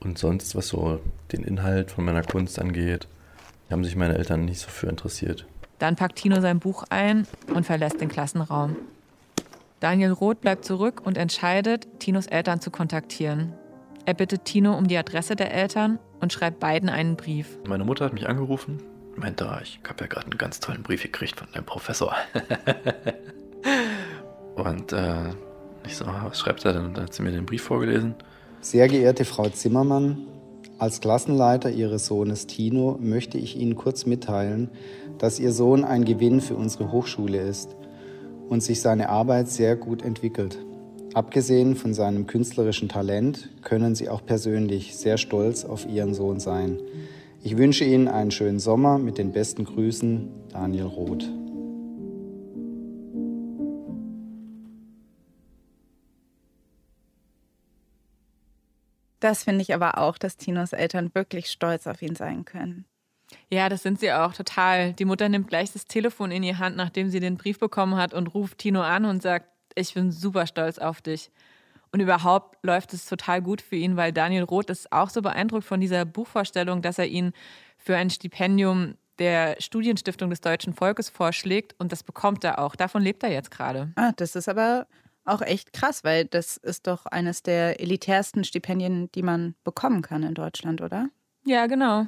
Und 0.00 0.18
sonst, 0.18 0.54
was 0.54 0.68
so 0.68 1.00
den 1.32 1.42
Inhalt 1.42 1.90
von 1.90 2.04
meiner 2.04 2.22
Kunst 2.22 2.60
angeht, 2.60 3.08
haben 3.70 3.84
sich 3.84 3.96
meine 3.96 4.16
Eltern 4.16 4.44
nicht 4.44 4.60
so 4.60 4.68
für 4.68 4.88
interessiert. 4.88 5.46
Dann 5.78 5.96
packt 5.96 6.16
Tino 6.16 6.40
sein 6.40 6.58
Buch 6.58 6.84
ein 6.90 7.26
und 7.54 7.66
verlässt 7.66 8.00
den 8.00 8.08
Klassenraum. 8.08 8.76
Daniel 9.80 10.12
Roth 10.12 10.40
bleibt 10.40 10.64
zurück 10.64 11.02
und 11.04 11.16
entscheidet, 11.16 12.00
Tinos 12.00 12.26
Eltern 12.26 12.60
zu 12.60 12.70
kontaktieren. 12.70 13.52
Er 14.06 14.14
bittet 14.14 14.44
Tino 14.44 14.76
um 14.76 14.88
die 14.88 14.96
Adresse 14.96 15.36
der 15.36 15.52
Eltern 15.52 15.98
und 16.20 16.32
schreibt 16.32 16.58
beiden 16.58 16.88
einen 16.88 17.16
Brief. 17.16 17.58
Meine 17.66 17.84
Mutter 17.84 18.06
hat 18.06 18.12
mich 18.12 18.28
angerufen, 18.28 18.82
meinte, 19.14 19.48
ah, 19.48 19.60
ich 19.62 19.78
habe 19.88 20.04
ja 20.04 20.08
gerade 20.08 20.26
einen 20.26 20.38
ganz 20.38 20.58
tollen 20.58 20.82
Brief 20.82 21.02
gekriegt 21.02 21.38
von 21.38 21.48
deinem 21.52 21.66
Professor. 21.66 22.16
und 24.56 24.92
äh, 24.92 25.30
ich 25.88 25.96
so, 25.96 26.04
ah, 26.04 26.26
was 26.28 26.38
schreibt 26.38 26.64
er 26.64 26.72
denn? 26.72 26.84
Und 26.86 26.96
dann 26.96 27.04
hat 27.04 27.14
sie 27.14 27.22
mir 27.22 27.32
den 27.32 27.46
Brief 27.46 27.62
vorgelesen. 27.62 28.14
Sehr 28.60 28.88
geehrte 28.88 29.24
Frau 29.24 29.48
Zimmermann, 29.48 30.18
als 30.78 31.00
Klassenleiter 31.00 31.70
Ihres 31.70 32.06
Sohnes 32.06 32.46
Tino 32.46 32.98
möchte 33.00 33.36
ich 33.38 33.56
Ihnen 33.56 33.74
kurz 33.74 34.06
mitteilen, 34.06 34.70
dass 35.18 35.40
Ihr 35.40 35.52
Sohn 35.52 35.84
ein 35.84 36.04
Gewinn 36.04 36.40
für 36.40 36.54
unsere 36.54 36.92
Hochschule 36.92 37.40
ist 37.40 37.74
und 38.48 38.62
sich 38.62 38.80
seine 38.80 39.08
Arbeit 39.08 39.48
sehr 39.48 39.74
gut 39.74 40.02
entwickelt. 40.02 40.58
Abgesehen 41.14 41.74
von 41.74 41.94
seinem 41.94 42.26
künstlerischen 42.26 42.88
Talent 42.88 43.48
können 43.62 43.94
Sie 43.94 44.08
auch 44.08 44.24
persönlich 44.24 44.96
sehr 44.96 45.16
stolz 45.16 45.64
auf 45.64 45.88
Ihren 45.88 46.14
Sohn 46.14 46.38
sein. 46.38 46.78
Ich 47.42 47.56
wünsche 47.56 47.84
Ihnen 47.84 48.06
einen 48.06 48.30
schönen 48.30 48.60
Sommer 48.60 48.98
mit 48.98 49.18
den 49.18 49.32
besten 49.32 49.64
Grüßen, 49.64 50.28
Daniel 50.52 50.84
Roth. 50.84 51.28
Das 59.20 59.44
finde 59.44 59.62
ich 59.62 59.74
aber 59.74 59.98
auch, 59.98 60.18
dass 60.18 60.36
Tinos 60.36 60.72
Eltern 60.72 61.14
wirklich 61.14 61.50
stolz 61.50 61.86
auf 61.86 62.02
ihn 62.02 62.14
sein 62.14 62.44
können. 62.44 62.84
Ja, 63.50 63.68
das 63.68 63.82
sind 63.82 64.00
sie 64.00 64.12
auch 64.12 64.32
total. 64.32 64.92
Die 64.94 65.04
Mutter 65.04 65.28
nimmt 65.28 65.48
gleich 65.48 65.72
das 65.72 65.84
Telefon 65.84 66.30
in 66.30 66.42
die 66.42 66.56
Hand, 66.56 66.76
nachdem 66.76 67.10
sie 67.10 67.20
den 67.20 67.36
Brief 67.36 67.58
bekommen 67.58 67.96
hat 67.96 68.14
und 68.14 68.28
ruft 68.28 68.58
Tino 68.58 68.80
an 68.80 69.04
und 69.04 69.22
sagt, 69.22 69.48
ich 69.74 69.94
bin 69.94 70.10
super 70.10 70.46
stolz 70.46 70.78
auf 70.78 71.02
dich. 71.02 71.30
Und 71.90 72.00
überhaupt 72.00 72.58
läuft 72.62 72.92
es 72.92 73.06
total 73.06 73.40
gut 73.42 73.62
für 73.62 73.76
ihn, 73.76 73.96
weil 73.96 74.12
Daniel 74.12 74.44
Roth 74.44 74.70
ist 74.70 74.92
auch 74.92 75.10
so 75.10 75.22
beeindruckt 75.22 75.64
von 75.64 75.80
dieser 75.80 76.04
Buchvorstellung, 76.04 76.82
dass 76.82 76.98
er 76.98 77.06
ihn 77.06 77.32
für 77.78 77.96
ein 77.96 78.10
Stipendium 78.10 78.96
der 79.18 79.56
Studienstiftung 79.58 80.30
des 80.30 80.40
deutschen 80.40 80.74
Volkes 80.74 81.08
vorschlägt 81.08 81.74
und 81.78 81.90
das 81.90 82.02
bekommt 82.02 82.44
er 82.44 82.58
auch. 82.58 82.76
Davon 82.76 83.02
lebt 83.02 83.22
er 83.22 83.32
jetzt 83.32 83.50
gerade. 83.50 83.92
Ah, 83.96 84.12
das 84.16 84.36
ist 84.36 84.48
aber 84.48 84.86
auch 85.28 85.42
echt 85.42 85.72
krass, 85.72 86.04
weil 86.04 86.24
das 86.24 86.56
ist 86.56 86.86
doch 86.86 87.06
eines 87.06 87.42
der 87.42 87.80
elitärsten 87.80 88.44
Stipendien, 88.44 89.10
die 89.12 89.22
man 89.22 89.54
bekommen 89.64 90.02
kann 90.02 90.22
in 90.22 90.34
Deutschland, 90.34 90.80
oder? 90.80 91.08
Ja, 91.44 91.66
genau. 91.66 92.06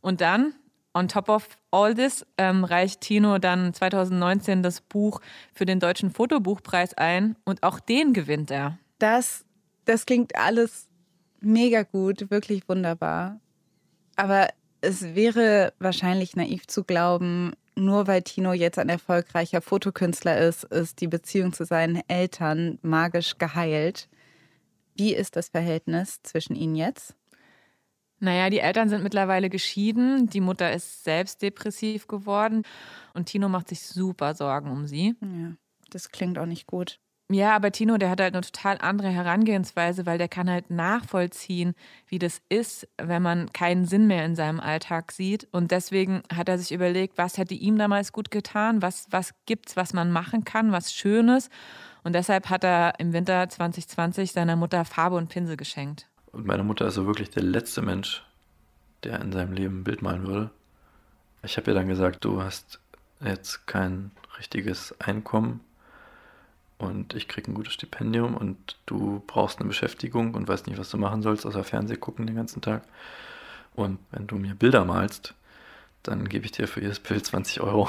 Und 0.00 0.20
dann, 0.20 0.54
on 0.94 1.08
top 1.08 1.28
of 1.28 1.48
all 1.70 1.94
this, 1.94 2.26
ähm, 2.36 2.64
reicht 2.64 3.00
Tino 3.00 3.38
dann 3.38 3.74
2019 3.74 4.62
das 4.62 4.80
Buch 4.80 5.20
für 5.54 5.66
den 5.66 5.80
Deutschen 5.80 6.10
Fotobuchpreis 6.10 6.94
ein 6.94 7.36
und 7.44 7.62
auch 7.62 7.80
den 7.80 8.12
gewinnt 8.12 8.50
er. 8.50 8.78
Das, 8.98 9.44
das 9.84 10.06
klingt 10.06 10.36
alles 10.36 10.88
mega 11.40 11.82
gut, 11.82 12.30
wirklich 12.30 12.68
wunderbar. 12.68 13.40
Aber 14.16 14.48
es 14.80 15.14
wäre 15.14 15.72
wahrscheinlich 15.78 16.36
naiv 16.36 16.66
zu 16.66 16.84
glauben, 16.84 17.52
nur 17.78 18.06
weil 18.06 18.22
Tino 18.22 18.52
jetzt 18.52 18.78
ein 18.78 18.88
erfolgreicher 18.88 19.60
Fotokünstler 19.60 20.38
ist, 20.38 20.64
ist 20.64 21.00
die 21.00 21.08
Beziehung 21.08 21.52
zu 21.52 21.64
seinen 21.64 22.02
Eltern 22.08 22.78
magisch 22.82 23.38
geheilt. 23.38 24.08
Wie 24.96 25.14
ist 25.14 25.36
das 25.36 25.48
Verhältnis 25.48 26.22
zwischen 26.22 26.56
ihnen 26.56 26.74
jetzt? 26.74 27.14
Naja, 28.20 28.50
die 28.50 28.58
Eltern 28.58 28.88
sind 28.88 29.04
mittlerweile 29.04 29.48
geschieden. 29.48 30.28
Die 30.28 30.40
Mutter 30.40 30.72
ist 30.72 31.04
selbst 31.04 31.40
depressiv 31.40 32.08
geworden. 32.08 32.64
Und 33.14 33.26
Tino 33.26 33.48
macht 33.48 33.68
sich 33.68 33.82
super 33.82 34.34
Sorgen 34.34 34.70
um 34.70 34.86
sie. 34.86 35.14
Ja, 35.20 35.52
das 35.90 36.10
klingt 36.10 36.38
auch 36.38 36.46
nicht 36.46 36.66
gut. 36.66 36.98
Ja, 37.30 37.54
aber 37.54 37.72
Tino, 37.72 37.98
der 37.98 38.08
hat 38.08 38.22
halt 38.22 38.34
eine 38.34 38.40
total 38.40 38.78
andere 38.80 39.08
Herangehensweise, 39.08 40.06
weil 40.06 40.16
der 40.16 40.28
kann 40.28 40.48
halt 40.48 40.70
nachvollziehen, 40.70 41.74
wie 42.06 42.18
das 42.18 42.40
ist, 42.48 42.88
wenn 42.96 43.20
man 43.20 43.52
keinen 43.52 43.84
Sinn 43.84 44.06
mehr 44.06 44.24
in 44.24 44.34
seinem 44.34 44.60
Alltag 44.60 45.12
sieht. 45.12 45.46
Und 45.52 45.70
deswegen 45.70 46.22
hat 46.34 46.48
er 46.48 46.56
sich 46.56 46.72
überlegt, 46.72 47.18
was 47.18 47.36
hätte 47.36 47.52
ihm 47.52 47.76
damals 47.76 48.12
gut 48.12 48.30
getan, 48.30 48.80
was, 48.80 49.08
was 49.10 49.34
gibt's, 49.44 49.76
was 49.76 49.92
man 49.92 50.10
machen 50.10 50.44
kann, 50.44 50.72
was 50.72 50.94
Schönes. 50.94 51.50
Und 52.02 52.14
deshalb 52.14 52.48
hat 52.48 52.64
er 52.64 52.98
im 52.98 53.12
Winter 53.12 53.46
2020 53.46 54.32
seiner 54.32 54.56
Mutter 54.56 54.86
Farbe 54.86 55.16
und 55.16 55.28
Pinsel 55.28 55.58
geschenkt. 55.58 56.08
Und 56.32 56.46
meine 56.46 56.64
Mutter 56.64 56.86
ist 56.86 56.94
so 56.94 57.04
wirklich 57.04 57.28
der 57.28 57.42
letzte 57.42 57.82
Mensch, 57.82 58.24
der 59.04 59.20
in 59.20 59.32
seinem 59.32 59.52
Leben 59.52 59.80
ein 59.80 59.84
Bild 59.84 60.00
malen 60.00 60.26
würde. 60.26 60.50
Ich 61.42 61.58
habe 61.58 61.70
ihr 61.70 61.74
dann 61.74 61.88
gesagt, 61.88 62.24
du 62.24 62.42
hast 62.42 62.80
jetzt 63.20 63.66
kein 63.66 64.12
richtiges 64.38 64.98
Einkommen 64.98 65.60
und 66.78 67.14
ich 67.14 67.26
kriege 67.26 67.50
ein 67.50 67.54
gutes 67.54 67.74
Stipendium 67.74 68.36
und 68.36 68.76
du 68.86 69.22
brauchst 69.26 69.58
eine 69.58 69.68
Beschäftigung 69.68 70.34
und 70.34 70.46
weißt 70.46 70.68
nicht, 70.68 70.78
was 70.78 70.90
du 70.90 70.96
machen 70.96 71.22
sollst, 71.22 71.44
außer 71.44 71.64
Fernseh 71.64 71.96
gucken 71.96 72.26
den 72.26 72.36
ganzen 72.36 72.62
Tag. 72.62 72.82
Und 73.74 73.98
wenn 74.12 74.26
du 74.26 74.36
mir 74.36 74.54
Bilder 74.54 74.84
malst, 74.84 75.34
dann 76.04 76.28
gebe 76.28 76.44
ich 76.46 76.52
dir 76.52 76.68
für 76.68 76.80
jedes 76.80 77.00
Bild 77.00 77.26
20 77.26 77.60
Euro. 77.60 77.88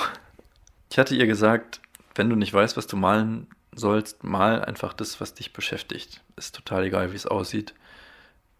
Ich 0.91 0.97
hatte 0.97 1.15
ihr 1.15 1.28
gesagt, 1.28 1.82
wenn 2.15 2.30
du 2.30 2.36
nicht 2.36 2.54
weißt, 2.54 2.78
was 2.78 2.88
du 2.88 2.97
malen 2.97 3.47
sollst, 3.75 4.23
mal 4.23 4.65
einfach 4.65 4.93
das, 4.93 5.21
was 5.21 5.36
dich 5.36 5.54
beschäftigt. 5.54 6.21
Ist 6.36 6.56
total 6.56 6.86
egal, 6.86 7.12
wie 7.12 7.15
es 7.15 7.28
aussieht. 7.28 7.75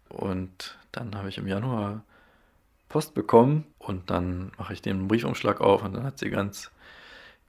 Und 0.08 0.78
dann 0.92 1.16
habe 1.16 1.28
ich 1.28 1.38
im 1.38 1.48
Januar 1.48 2.02
Post 2.88 3.14
bekommen 3.14 3.66
und 3.78 4.10
dann 4.10 4.52
mache 4.58 4.72
ich 4.72 4.82
den 4.82 5.08
Briefumschlag 5.08 5.60
auf 5.60 5.84
und 5.84 5.94
dann 5.94 6.04
hat 6.04 6.18
sie 6.18 6.30
ganz 6.30 6.70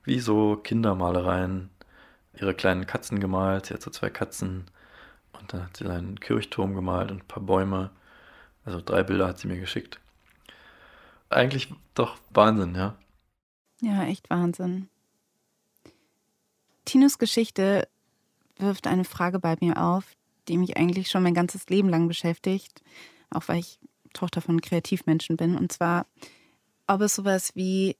wie 0.03 0.19
so 0.19 0.55
Kindermalereien 0.55 1.69
ihre 2.33 2.53
kleinen 2.53 2.85
Katzen 2.85 3.19
gemalt. 3.19 3.67
Sie 3.67 3.73
hat 3.73 3.81
so 3.81 3.91
zwei 3.91 4.09
Katzen 4.09 4.65
und 5.33 5.53
dann 5.53 5.63
hat 5.63 5.77
sie 5.77 5.85
einen 5.87 6.19
Kirchturm 6.19 6.75
gemalt 6.75 7.11
und 7.11 7.23
ein 7.23 7.27
paar 7.27 7.43
Bäume. 7.43 7.91
Also 8.65 8.81
drei 8.81 9.03
Bilder 9.03 9.27
hat 9.27 9.39
sie 9.39 9.47
mir 9.47 9.59
geschickt. 9.59 9.99
Eigentlich 11.29 11.73
doch 11.93 12.17
Wahnsinn, 12.29 12.75
ja. 12.75 12.95
Ja, 13.81 14.03
echt 14.03 14.29
Wahnsinn. 14.29 14.89
Tinos 16.85 17.17
Geschichte 17.17 17.87
wirft 18.57 18.87
eine 18.87 19.05
Frage 19.05 19.39
bei 19.39 19.55
mir 19.59 19.81
auf, 19.81 20.15
die 20.47 20.57
mich 20.57 20.77
eigentlich 20.77 21.09
schon 21.09 21.23
mein 21.23 21.33
ganzes 21.33 21.67
Leben 21.69 21.89
lang 21.89 22.07
beschäftigt, 22.07 22.83
auch 23.29 23.47
weil 23.47 23.59
ich 23.59 23.79
Tochter 24.13 24.41
von 24.41 24.61
Kreativmenschen 24.61 25.37
bin. 25.37 25.55
Und 25.57 25.71
zwar, 25.71 26.05
ob 26.87 27.01
es 27.01 27.15
sowas 27.15 27.55
wie 27.55 27.95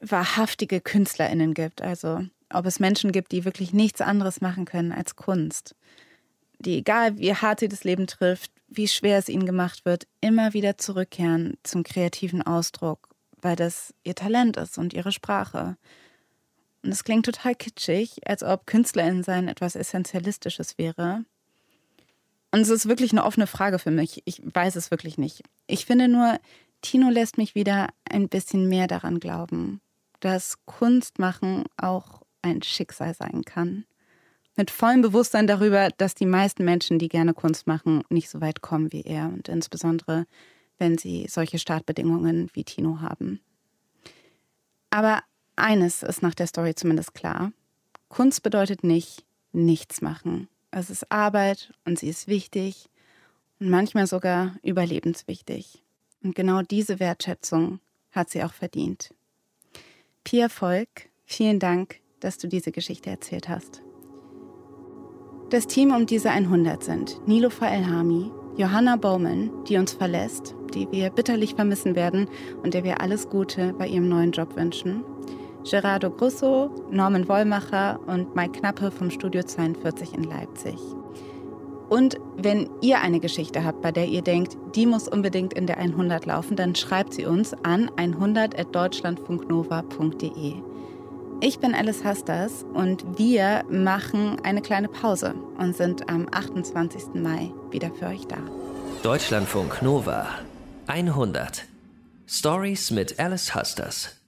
wahrhaftige 0.00 0.80
KünstlerInnen 0.80 1.54
gibt. 1.54 1.82
Also 1.82 2.24
ob 2.54 2.66
es 2.66 2.80
Menschen 2.80 3.12
gibt, 3.12 3.32
die 3.32 3.44
wirklich 3.44 3.72
nichts 3.72 4.00
anderes 4.00 4.40
machen 4.40 4.64
können 4.64 4.92
als 4.92 5.16
Kunst. 5.16 5.74
Die, 6.58 6.78
egal 6.78 7.18
wie 7.18 7.34
hart 7.34 7.60
sie 7.60 7.68
das 7.68 7.84
Leben 7.84 8.06
trifft, 8.06 8.52
wie 8.68 8.88
schwer 8.88 9.18
es 9.18 9.28
ihnen 9.28 9.46
gemacht 9.46 9.84
wird, 9.84 10.06
immer 10.20 10.54
wieder 10.54 10.78
zurückkehren 10.78 11.56
zum 11.62 11.82
kreativen 11.82 12.42
Ausdruck, 12.42 13.08
weil 13.40 13.56
das 13.56 13.94
ihr 14.04 14.14
Talent 14.14 14.56
ist 14.56 14.78
und 14.78 14.94
ihre 14.94 15.12
Sprache. 15.12 15.76
Und 16.82 16.90
es 16.90 17.04
klingt 17.04 17.26
total 17.26 17.54
kitschig, 17.54 18.26
als 18.26 18.42
ob 18.42 18.66
KünstlerInnen 18.66 19.22
sein 19.22 19.48
etwas 19.48 19.76
Essentialistisches 19.76 20.78
wäre. 20.78 21.24
Und 22.50 22.60
es 22.60 22.68
ist 22.68 22.88
wirklich 22.88 23.12
eine 23.12 23.24
offene 23.24 23.46
Frage 23.46 23.78
für 23.78 23.90
mich. 23.90 24.22
Ich 24.24 24.42
weiß 24.44 24.76
es 24.76 24.90
wirklich 24.90 25.16
nicht. 25.16 25.42
Ich 25.66 25.86
finde 25.86 26.08
nur, 26.08 26.38
Tino 26.82 27.08
lässt 27.08 27.38
mich 27.38 27.54
wieder 27.54 27.88
ein 28.08 28.28
bisschen 28.28 28.68
mehr 28.68 28.88
daran 28.88 29.20
glauben, 29.20 29.80
dass 30.20 30.58
Kunst 30.66 31.18
machen 31.18 31.64
auch 31.76 32.21
ein 32.42 32.62
Schicksal 32.62 33.14
sein 33.14 33.44
kann. 33.44 33.84
Mit 34.56 34.70
vollem 34.70 35.00
Bewusstsein 35.00 35.46
darüber, 35.46 35.88
dass 35.96 36.14
die 36.14 36.26
meisten 36.26 36.64
Menschen, 36.64 36.98
die 36.98 37.08
gerne 37.08 37.32
Kunst 37.32 37.66
machen, 37.66 38.02
nicht 38.10 38.28
so 38.28 38.40
weit 38.40 38.60
kommen 38.60 38.92
wie 38.92 39.02
er 39.02 39.26
und 39.26 39.48
insbesondere, 39.48 40.26
wenn 40.78 40.98
sie 40.98 41.26
solche 41.28 41.58
Startbedingungen 41.58 42.50
wie 42.52 42.64
Tino 42.64 43.00
haben. 43.00 43.40
Aber 44.90 45.22
eines 45.56 46.02
ist 46.02 46.22
nach 46.22 46.34
der 46.34 46.46
Story 46.46 46.74
zumindest 46.74 47.14
klar. 47.14 47.52
Kunst 48.08 48.42
bedeutet 48.42 48.84
nicht 48.84 49.24
nichts 49.52 50.00
machen. 50.02 50.48
Es 50.70 50.90
ist 50.90 51.10
Arbeit 51.10 51.72
und 51.84 51.98
sie 51.98 52.08
ist 52.08 52.28
wichtig 52.28 52.88
und 53.60 53.70
manchmal 53.70 54.06
sogar 54.06 54.56
überlebenswichtig. 54.62 55.82
Und 56.22 56.34
genau 56.34 56.62
diese 56.62 57.00
Wertschätzung 57.00 57.80
hat 58.10 58.30
sie 58.30 58.42
auch 58.42 58.52
verdient. 58.52 59.14
Pia 60.24 60.48
Volk, 60.48 61.08
vielen 61.24 61.58
Dank, 61.58 62.00
dass 62.22 62.38
du 62.38 62.48
diese 62.48 62.72
Geschichte 62.72 63.10
erzählt 63.10 63.48
hast. 63.48 63.82
Das 65.50 65.66
Team 65.66 65.94
um 65.94 66.06
diese 66.06 66.30
100 66.30 66.82
sind 66.82 67.20
Nilofa 67.28 67.66
Elhami, 67.66 68.30
Johanna 68.56 68.96
Bowman, 68.96 69.50
die 69.68 69.76
uns 69.76 69.92
verlässt, 69.92 70.54
die 70.74 70.90
wir 70.90 71.10
bitterlich 71.10 71.54
vermissen 71.54 71.94
werden 71.94 72.26
und 72.62 72.72
der 72.72 72.84
wir 72.84 73.02
alles 73.02 73.28
Gute 73.28 73.74
bei 73.74 73.86
ihrem 73.86 74.08
neuen 74.08 74.32
Job 74.32 74.56
wünschen. 74.56 75.04
Gerardo 75.68 76.10
Grusso, 76.10 76.70
Norman 76.90 77.28
Wollmacher 77.28 78.00
und 78.06 78.34
Mike 78.34 78.60
Knappe 78.60 78.90
vom 78.90 79.10
Studio 79.10 79.42
42 79.42 80.14
in 80.14 80.24
Leipzig. 80.24 80.78
Und 81.88 82.18
wenn 82.38 82.70
ihr 82.80 83.00
eine 83.02 83.20
Geschichte 83.20 83.64
habt, 83.64 83.82
bei 83.82 83.92
der 83.92 84.06
ihr 84.06 84.22
denkt, 84.22 84.56
die 84.74 84.86
muss 84.86 85.06
unbedingt 85.06 85.52
in 85.52 85.66
der 85.66 85.76
100 85.76 86.24
laufen, 86.24 86.56
dann 86.56 86.74
schreibt 86.74 87.12
sie 87.12 87.26
uns 87.26 87.52
an 87.62 87.90
100.deutschlandfunknova.de. 87.90 90.71
Ich 91.44 91.58
bin 91.58 91.74
Alice 91.74 92.04
Hasters 92.04 92.64
und 92.72 93.18
wir 93.18 93.64
machen 93.68 94.38
eine 94.44 94.62
kleine 94.62 94.86
Pause 94.86 95.34
und 95.58 95.76
sind 95.76 96.08
am 96.08 96.28
28. 96.30 97.14
Mai 97.14 97.50
wieder 97.72 97.90
für 97.90 98.06
euch 98.06 98.28
da. 98.28 98.36
Deutschlandfunk 99.02 99.82
Nova 99.82 100.28
100 100.86 101.64
Stories 102.28 102.92
mit 102.92 103.18
Alice 103.18 103.56
Hasters. 103.56 104.21